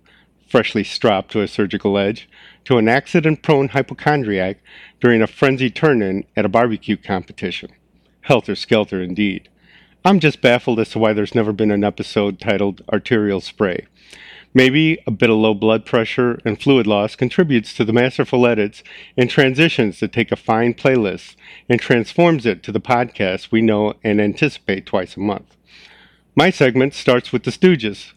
freshly 0.49 0.85
stropped 0.85 1.33
to 1.33 1.43
a 1.43 1.49
surgical 1.49 1.99
edge, 1.99 2.29
to 2.67 2.79
an 2.79 2.89
accident 2.89 3.43
prone 3.43 3.71
hypochondriac 3.71 4.59
during 5.01 5.23
a 5.23 5.27
frenzied 5.27 5.75
turn 5.75 6.03
in 6.03 6.25
at 6.37 6.45
a 6.45 6.49
barbecue 6.49 6.97
competition. 6.97 7.73
Helter 8.21 8.55
skelter 8.55 9.03
indeed. 9.03 9.49
I'm 10.05 10.21
just 10.21 10.41
baffled 10.41 10.79
as 10.79 10.91
to 10.91 11.01
why 11.01 11.15
there's 11.15 11.35
never 11.35 11.53
been 11.53 11.73
an 11.73 11.83
episode 11.83 12.39
titled 12.39 12.81
Arterial 12.93 13.41
Spray. 13.41 13.89
Maybe 14.57 15.03
a 15.07 15.11
bit 15.11 15.29
of 15.29 15.37
low 15.37 15.53
blood 15.53 15.85
pressure 15.85 16.41
and 16.43 16.59
fluid 16.59 16.87
loss 16.87 17.15
contributes 17.15 17.75
to 17.75 17.85
the 17.85 17.93
masterful 17.93 18.47
edits 18.47 18.83
and 19.15 19.29
transitions 19.29 20.01
that 20.01 20.15
take 20.15 20.33
a 20.33 20.37
fine 20.37 20.73
playlist 20.73 21.37
and 21.69 21.79
transforms 21.79 22.47
it 22.47 22.63
to 22.63 22.73
the 22.73 22.81
podcast 22.81 23.53
we 23.53 23.61
know 23.61 23.93
and 24.03 24.19
anticipate 24.19 24.87
twice 24.87 25.15
a 25.15 25.21
month. 25.21 25.59
My 26.35 26.49
segment 26.49 26.95
starts 26.95 27.33
with 27.33 27.43
the 27.43 27.51
Stooges 27.51 28.15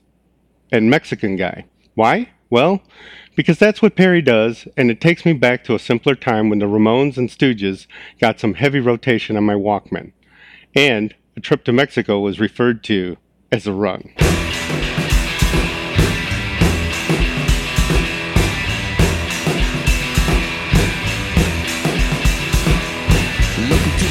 and 0.71 0.89
Mexican 0.89 1.35
guy. 1.35 1.65
Why? 1.95 2.29
Well, 2.49 2.83
because 3.35 3.59
that's 3.59 3.81
what 3.81 3.97
Perry 3.97 4.21
does, 4.21 4.65
and 4.77 4.89
it 4.89 5.01
takes 5.01 5.25
me 5.25 5.33
back 5.33 5.65
to 5.65 5.75
a 5.75 5.79
simpler 5.79 6.15
time 6.15 6.49
when 6.49 6.59
the 6.59 6.67
Ramones 6.67 7.17
and 7.17 7.27
Stooges 7.27 7.85
got 8.21 8.39
some 8.39 8.53
heavy 8.53 8.79
rotation 8.79 9.35
on 9.35 9.43
my 9.43 9.55
Walkman. 9.55 10.13
And 10.73 11.13
a 11.35 11.41
trip 11.41 11.65
to 11.65 11.73
Mexico 11.73 12.21
was 12.21 12.39
referred 12.39 12.81
to 12.85 13.17
as 13.51 13.67
a 13.67 13.73
run. 13.73 14.13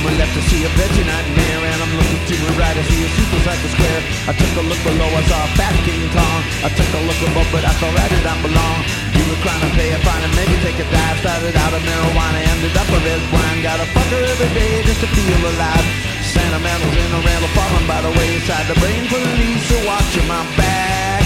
Looking 0.09 0.25
left 0.25 0.41
to 0.41 0.45
see 0.49 0.65
a 0.65 0.73
veggie 0.73 1.05
nightmare 1.05 1.69
And 1.69 1.79
I'm 1.85 1.93
looking 2.01 2.17
to 2.17 2.35
my 2.41 2.57
right 2.57 2.73
to 2.73 2.85
see 2.89 3.05
a 3.05 3.09
supercycle 3.13 3.69
square 3.77 4.01
I 4.25 4.33
took 4.33 4.53
a 4.57 4.65
look 4.65 4.81
below, 4.81 5.05
I 5.05 5.21
saw 5.29 5.37
a 5.37 5.51
fat 5.53 5.77
King 5.85 6.05
Kong. 6.17 6.41
I 6.65 6.73
took 6.73 6.89
a 6.97 7.01
look 7.05 7.17
above, 7.29 7.49
but 7.49 7.65
I 7.65 7.73
thought 7.77 7.93
right 7.93 8.13
it 8.13 8.25
don't 8.25 8.41
belong. 8.41 8.79
You 9.17 9.25
were 9.25 9.41
trying 9.45 9.61
to 9.65 9.73
pay 9.77 9.93
a 9.93 10.01
fine 10.05 10.21
and 10.25 10.33
maybe 10.33 10.53
take 10.65 10.81
a 10.81 10.89
dive. 10.89 11.17
Started 11.21 11.57
out 11.57 11.73
of 11.77 11.81
marijuana, 11.81 12.41
ended 12.57 12.77
up 12.77 12.89
a 12.89 13.01
red 13.05 13.21
wine. 13.33 13.61
Got 13.65 13.81
a 13.81 13.89
fucker 13.89 14.21
every 14.21 14.53
day 14.53 14.85
just 14.85 15.01
to 15.05 15.09
feel 15.13 15.41
alive. 15.45 15.87
Sentimentals 16.25 16.93
in 16.93 17.09
a 17.09 17.21
rental 17.25 17.53
falling 17.57 17.89
by 17.89 18.01
the 18.05 18.13
wayside. 18.17 18.65
The 18.69 18.77
brain 18.81 19.05
police 19.13 19.69
are 19.77 19.85
watching 19.89 20.29
my 20.29 20.45
back. 20.57 21.25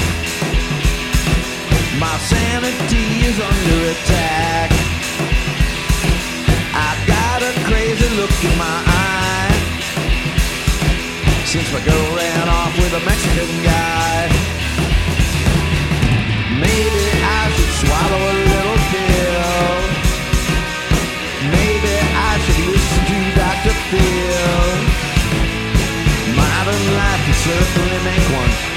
My 2.02 2.14
sanity 2.22 3.30
is 3.30 3.38
under 3.38 3.78
attack. 3.94 4.70
I 4.70 5.01
crazy 7.68 8.08
look 8.16 8.32
in 8.44 8.56
my 8.58 8.78
eye. 8.86 9.54
Since 11.44 11.68
my 11.72 11.80
girl 11.84 12.06
ran 12.16 12.48
off 12.48 12.72
with 12.78 12.92
a 12.94 13.02
Mexican 13.04 13.52
guy. 13.62 14.20
Maybe 16.60 17.04
I 17.38 17.42
should 17.54 17.72
swallow 17.82 18.22
a 18.32 18.34
little 18.52 18.80
pill. 18.92 19.74
Maybe 21.56 21.94
I 22.28 22.32
should 22.42 22.60
listen 22.72 23.02
to 23.10 23.18
Dr. 23.40 23.74
Phil. 23.90 24.66
Modern 26.36 26.84
life 27.00 27.22
can 27.26 27.36
certainly 27.46 28.00
make 28.08 28.26
one 28.40 28.71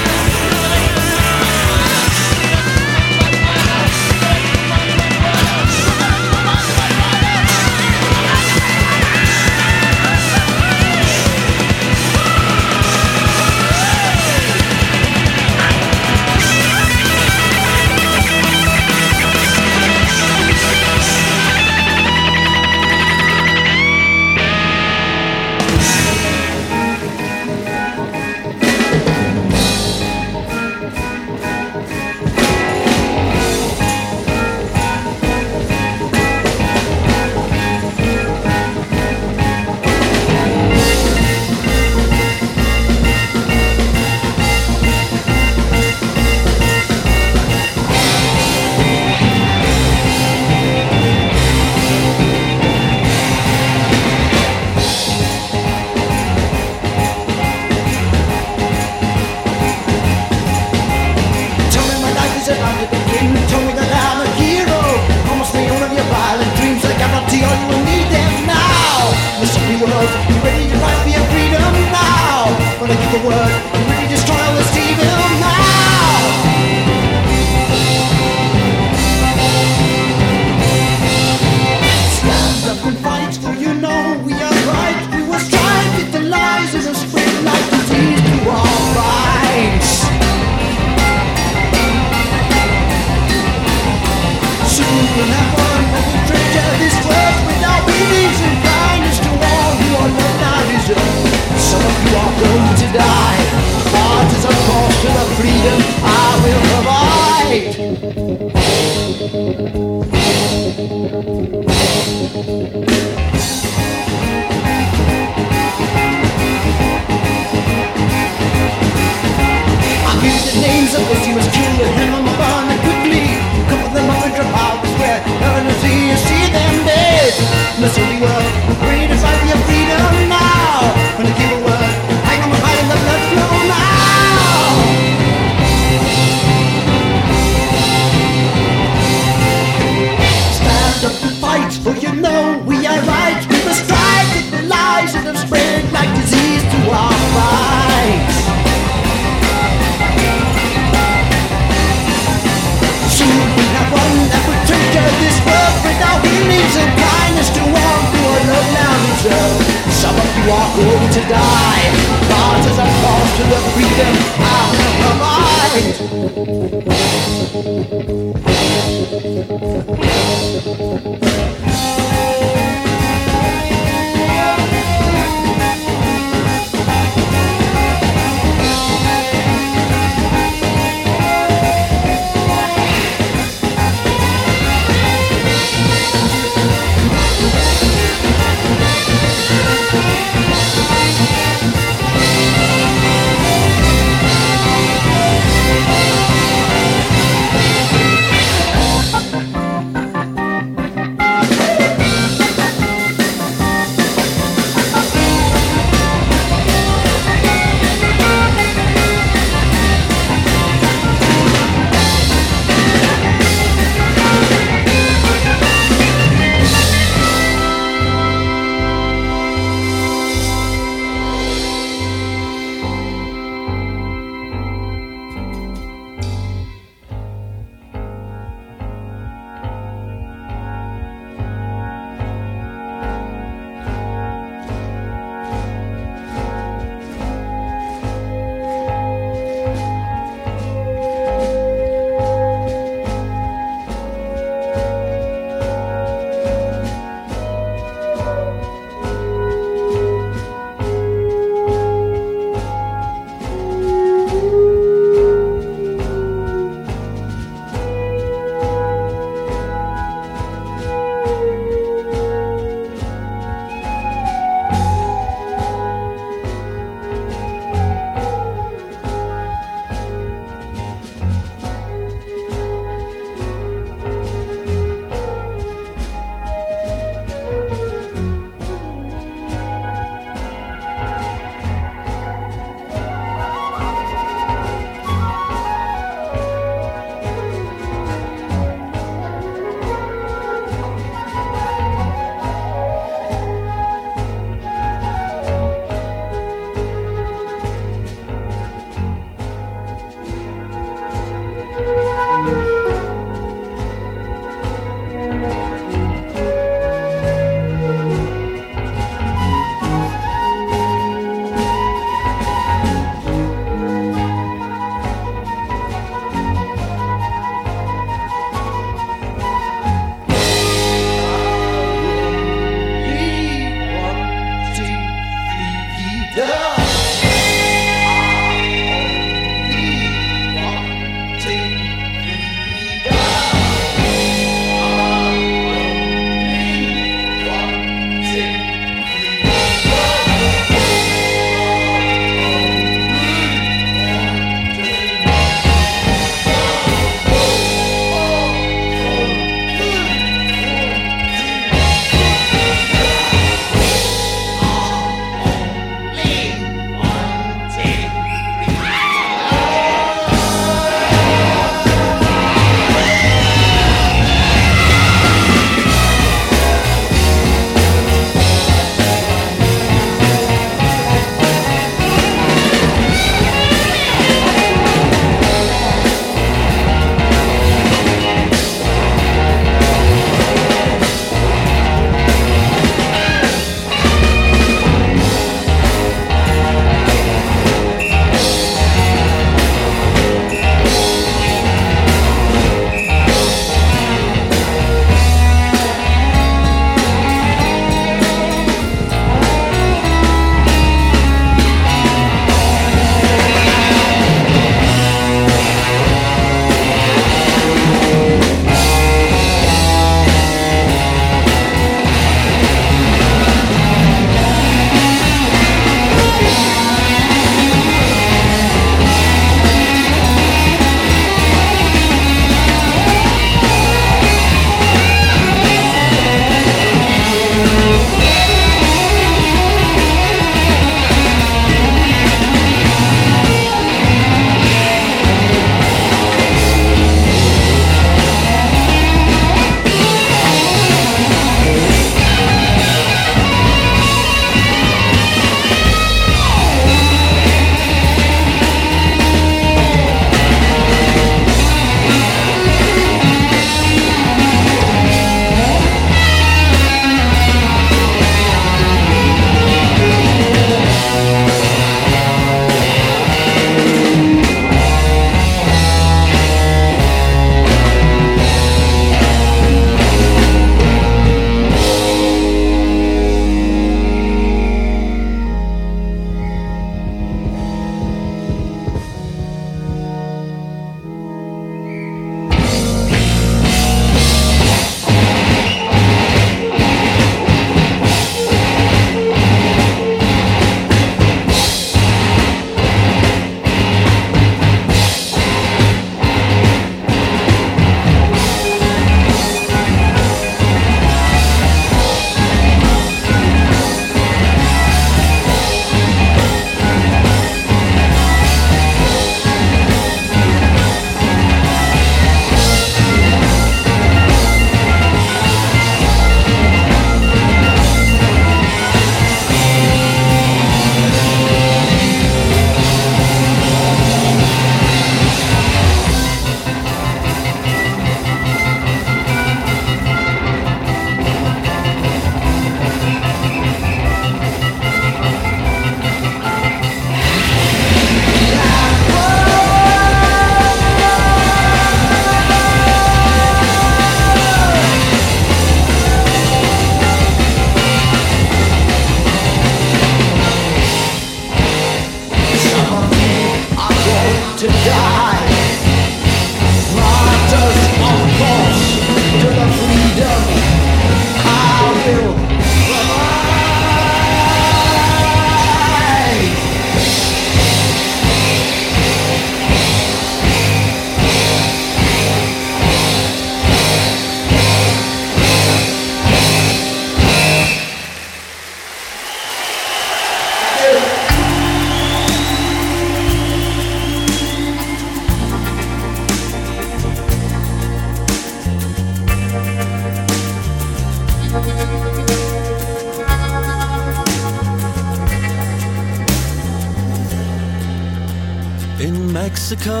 Mexico. 599.71 600.00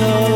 cold. 0.00 0.29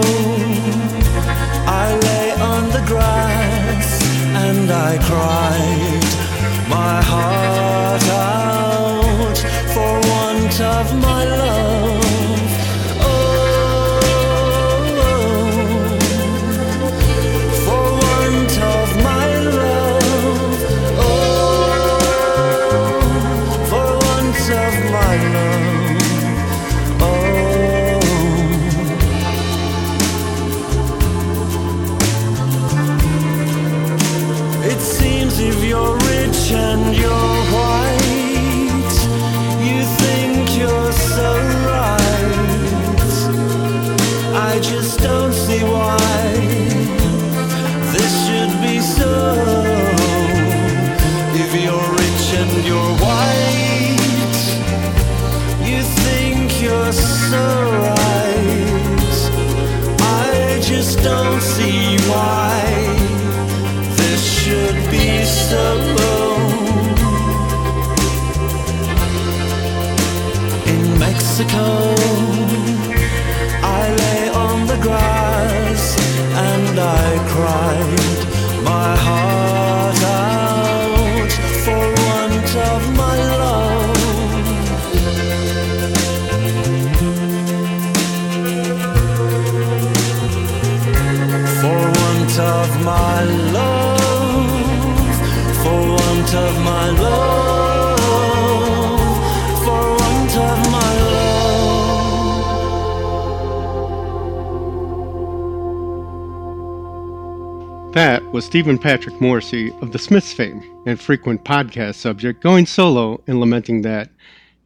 was 108.35 108.45
Stephen 108.45 108.77
Patrick 108.77 109.21
Morrissey 109.21 109.71
of 109.81 109.93
the 109.93 109.99
Smiths 110.01 110.33
fame 110.33 110.61
and 110.87 111.01
frequent 111.01 111.45
podcast 111.45 111.95
subject, 111.95 112.43
going 112.43 112.67
solo 112.67 113.23
and 113.29 113.39
lamenting 113.39 113.83
that 113.83 114.11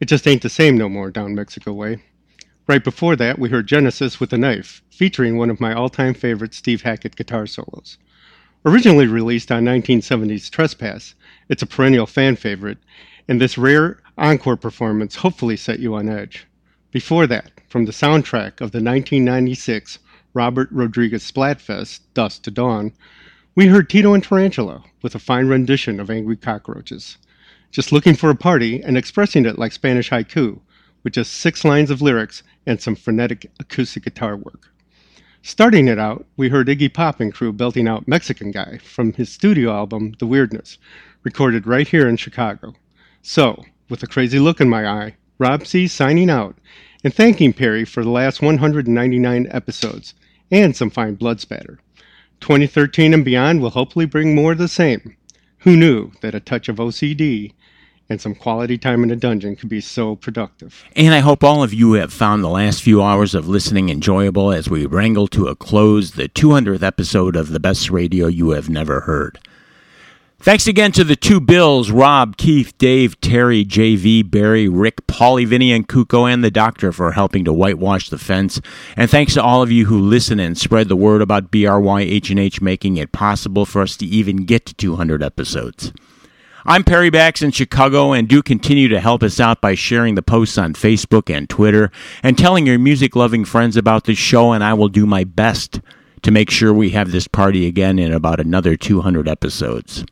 it 0.00 0.06
just 0.06 0.26
ain't 0.26 0.40
the 0.40 0.48
same 0.48 0.78
no 0.78 0.88
more 0.88 1.10
down 1.10 1.34
Mexico 1.34 1.74
way. 1.74 2.02
Right 2.66 2.82
before 2.82 3.14
that, 3.16 3.38
we 3.38 3.50
heard 3.50 3.66
Genesis 3.66 4.18
with 4.18 4.32
a 4.32 4.38
Knife, 4.38 4.80
featuring 4.88 5.36
one 5.36 5.50
of 5.50 5.60
my 5.60 5.74
all 5.74 5.90
time 5.90 6.14
favorite 6.14 6.54
Steve 6.54 6.80
Hackett 6.80 7.14
guitar 7.14 7.46
solos. 7.46 7.98
Originally 8.64 9.06
released 9.06 9.52
on 9.52 9.66
1970's 9.66 10.48
Trespass, 10.48 11.14
it's 11.50 11.62
a 11.62 11.66
perennial 11.66 12.06
fan 12.06 12.36
favorite, 12.36 12.78
and 13.28 13.38
this 13.38 13.58
rare 13.58 13.98
encore 14.16 14.56
performance 14.56 15.16
hopefully 15.16 15.58
set 15.58 15.78
you 15.78 15.94
on 15.94 16.08
edge. 16.08 16.46
Before 16.90 17.26
that, 17.26 17.50
from 17.68 17.84
the 17.84 17.92
soundtrack 17.92 18.62
of 18.62 18.72
the 18.72 18.80
1996 18.80 19.98
Robert 20.32 20.70
Rodriguez 20.72 21.30
Splatfest, 21.30 22.00
Dusk 22.14 22.44
Till 22.44 22.54
Dawn, 22.54 22.92
we 23.58 23.66
heard 23.66 23.90
Tito 23.90 24.14
and 24.14 24.22
Tarantula 24.22 24.84
with 25.02 25.16
a 25.16 25.18
fine 25.18 25.48
rendition 25.48 25.98
of 25.98 26.10
Angry 26.10 26.36
Cockroaches, 26.36 27.18
just 27.72 27.90
looking 27.90 28.14
for 28.14 28.30
a 28.30 28.36
party 28.36 28.80
and 28.80 28.96
expressing 28.96 29.44
it 29.46 29.58
like 29.58 29.72
Spanish 29.72 30.10
haiku, 30.10 30.60
with 31.02 31.14
just 31.14 31.32
six 31.32 31.64
lines 31.64 31.90
of 31.90 32.00
lyrics 32.00 32.44
and 32.66 32.80
some 32.80 32.94
frenetic 32.94 33.50
acoustic 33.58 34.04
guitar 34.04 34.36
work. 34.36 34.68
Starting 35.42 35.88
it 35.88 35.98
out, 35.98 36.24
we 36.36 36.48
heard 36.48 36.68
Iggy 36.68 36.94
Pop 36.94 37.18
and 37.18 37.34
crew 37.34 37.52
belting 37.52 37.88
out 37.88 38.06
Mexican 38.06 38.52
Guy 38.52 38.78
from 38.78 39.12
his 39.14 39.28
studio 39.28 39.72
album 39.72 40.14
The 40.20 40.26
Weirdness, 40.28 40.78
recorded 41.24 41.66
right 41.66 41.88
here 41.88 42.06
in 42.06 42.16
Chicago. 42.16 42.74
So, 43.22 43.64
with 43.90 44.04
a 44.04 44.06
crazy 44.06 44.38
look 44.38 44.60
in 44.60 44.68
my 44.68 44.86
eye, 44.86 45.16
Rob 45.40 45.66
C. 45.66 45.88
signing 45.88 46.30
out 46.30 46.56
and 47.02 47.12
thanking 47.12 47.52
Perry 47.52 47.84
for 47.84 48.04
the 48.04 48.10
last 48.10 48.40
199 48.40 49.48
episodes 49.50 50.14
and 50.48 50.76
some 50.76 50.90
fine 50.90 51.16
blood 51.16 51.40
spatter. 51.40 51.80
2013 52.40 53.14
and 53.14 53.24
beyond 53.24 53.60
will 53.60 53.70
hopefully 53.70 54.06
bring 54.06 54.34
more 54.34 54.52
of 54.52 54.58
the 54.58 54.68
same. 54.68 55.16
Who 55.58 55.76
knew 55.76 56.12
that 56.20 56.34
a 56.34 56.40
touch 56.40 56.68
of 56.68 56.76
OCD 56.76 57.52
and 58.08 58.20
some 58.20 58.34
quality 58.34 58.78
time 58.78 59.02
in 59.02 59.10
a 59.10 59.16
dungeon 59.16 59.56
could 59.56 59.68
be 59.68 59.80
so 59.80 60.16
productive? 60.16 60.84
And 60.94 61.14
I 61.14 61.18
hope 61.18 61.42
all 61.42 61.62
of 61.62 61.74
you 61.74 61.94
have 61.94 62.12
found 62.12 62.42
the 62.42 62.48
last 62.48 62.82
few 62.82 63.02
hours 63.02 63.34
of 63.34 63.48
listening 63.48 63.88
enjoyable 63.88 64.52
as 64.52 64.70
we 64.70 64.86
wrangle 64.86 65.26
to 65.28 65.46
a 65.48 65.56
close 65.56 66.12
the 66.12 66.28
200th 66.28 66.82
episode 66.82 67.36
of 67.36 67.50
the 67.50 67.60
best 67.60 67.90
radio 67.90 68.26
you 68.26 68.50
have 68.50 68.70
never 68.70 69.00
heard. 69.00 69.38
Thanks 70.40 70.68
again 70.68 70.92
to 70.92 71.02
the 71.02 71.16
two 71.16 71.40
Bills, 71.40 71.90
Rob, 71.90 72.36
Keith, 72.36 72.78
Dave, 72.78 73.20
Terry, 73.20 73.64
JV, 73.64 74.22
Barry, 74.28 74.68
Rick, 74.68 75.04
Paulie, 75.08 75.44
Vinny, 75.44 75.72
and 75.72 75.88
Kuko, 75.88 76.32
and 76.32 76.44
the 76.44 76.50
doctor 76.50 76.92
for 76.92 77.10
helping 77.10 77.44
to 77.44 77.52
whitewash 77.52 78.08
the 78.08 78.18
fence. 78.18 78.60
And 78.96 79.10
thanks 79.10 79.34
to 79.34 79.42
all 79.42 79.62
of 79.62 79.72
you 79.72 79.86
who 79.86 79.98
listen 79.98 80.38
and 80.38 80.56
spread 80.56 80.88
the 80.88 80.94
word 80.94 81.22
about 81.22 81.50
BRYHNH 81.50 82.60
making 82.60 82.98
it 82.98 83.10
possible 83.10 83.66
for 83.66 83.82
us 83.82 83.96
to 83.96 84.06
even 84.06 84.44
get 84.44 84.64
to 84.66 84.74
200 84.74 85.24
episodes. 85.24 85.92
I'm 86.64 86.84
Perry 86.84 87.10
Bax 87.10 87.42
in 87.42 87.50
Chicago, 87.50 88.12
and 88.12 88.28
do 88.28 88.40
continue 88.40 88.86
to 88.88 89.00
help 89.00 89.24
us 89.24 89.40
out 89.40 89.60
by 89.60 89.74
sharing 89.74 90.14
the 90.14 90.22
posts 90.22 90.56
on 90.56 90.74
Facebook 90.74 91.34
and 91.34 91.50
Twitter 91.50 91.90
and 92.22 92.38
telling 92.38 92.64
your 92.64 92.78
music 92.78 93.16
loving 93.16 93.44
friends 93.44 93.76
about 93.76 94.04
the 94.04 94.14
show, 94.14 94.52
and 94.52 94.62
I 94.62 94.74
will 94.74 94.88
do 94.88 95.04
my 95.04 95.24
best 95.24 95.80
to 96.22 96.30
make 96.30 96.48
sure 96.48 96.72
we 96.72 96.90
have 96.90 97.10
this 97.10 97.26
party 97.26 97.66
again 97.66 97.98
in 97.98 98.12
about 98.12 98.38
another 98.38 98.76
200 98.76 99.26
episodes. 99.26 100.04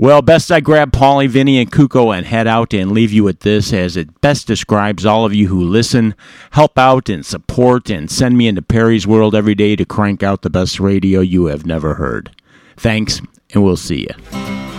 Well, 0.00 0.22
best 0.22 0.50
I 0.50 0.60
grab 0.60 0.92
Paulie, 0.92 1.28
Vinny, 1.28 1.60
and 1.60 1.70
Kuko 1.70 2.16
and 2.16 2.24
head 2.24 2.46
out 2.46 2.72
and 2.72 2.92
leave 2.92 3.12
you 3.12 3.22
with 3.22 3.40
this 3.40 3.70
as 3.70 3.98
it 3.98 4.22
best 4.22 4.46
describes 4.46 5.04
all 5.04 5.26
of 5.26 5.34
you 5.34 5.48
who 5.48 5.60
listen, 5.60 6.14
help 6.52 6.78
out, 6.78 7.10
and 7.10 7.24
support, 7.24 7.90
and 7.90 8.10
send 8.10 8.38
me 8.38 8.48
into 8.48 8.62
Perry's 8.62 9.06
world 9.06 9.34
every 9.34 9.54
day 9.54 9.76
to 9.76 9.84
crank 9.84 10.22
out 10.22 10.40
the 10.40 10.48
best 10.48 10.80
radio 10.80 11.20
you 11.20 11.44
have 11.46 11.66
never 11.66 11.96
heard. 11.96 12.34
Thanks, 12.78 13.20
and 13.52 13.62
we'll 13.62 13.76
see 13.76 14.08
you. 14.08 14.69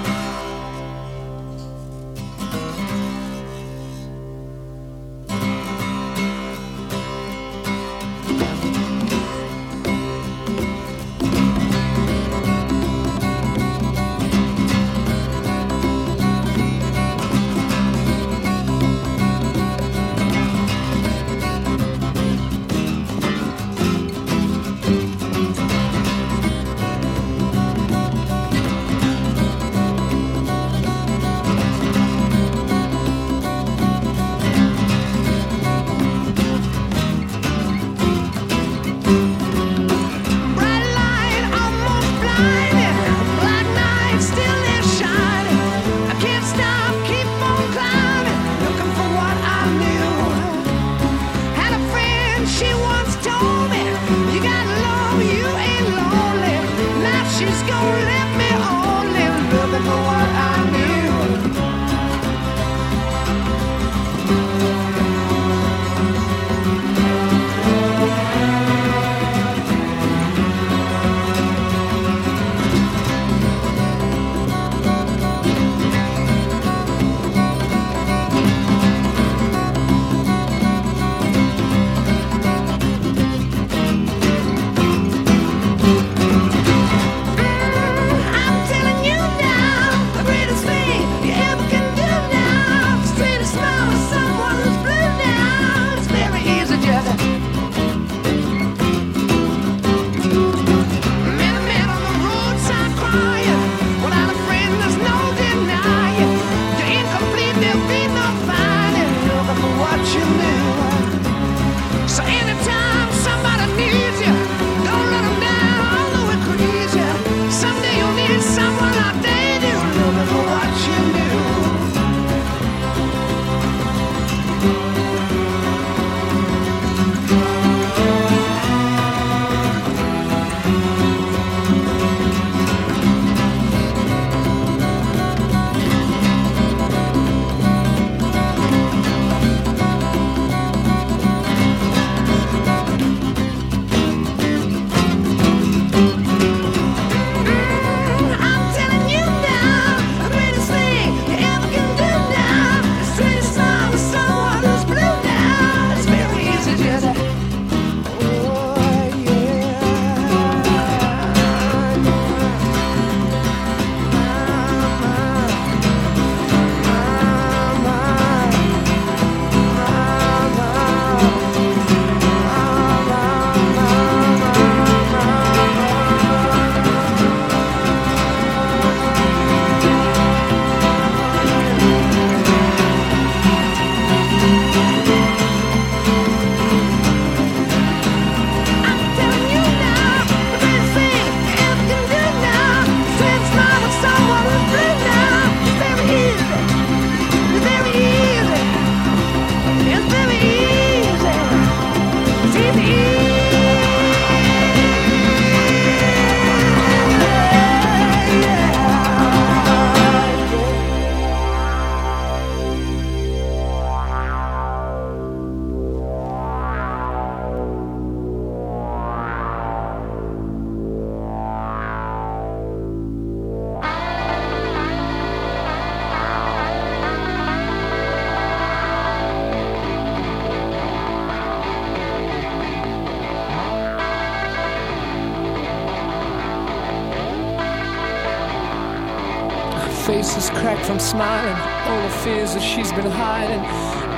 Smiling. 241.02 241.57
All 241.88 242.02
the 242.03 242.15
fears 242.23 242.53
that 242.53 242.61
she's 242.61 242.91
been 242.91 243.10
hiding. 243.10 243.64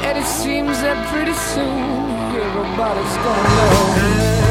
And 0.04 0.18
it 0.18 0.26
seems 0.26 0.82
that 0.82 0.98
pretty 1.12 1.34
soon 1.34 2.36
everybody's 2.36 3.18
gonna 3.24 4.38
know. 4.38 4.43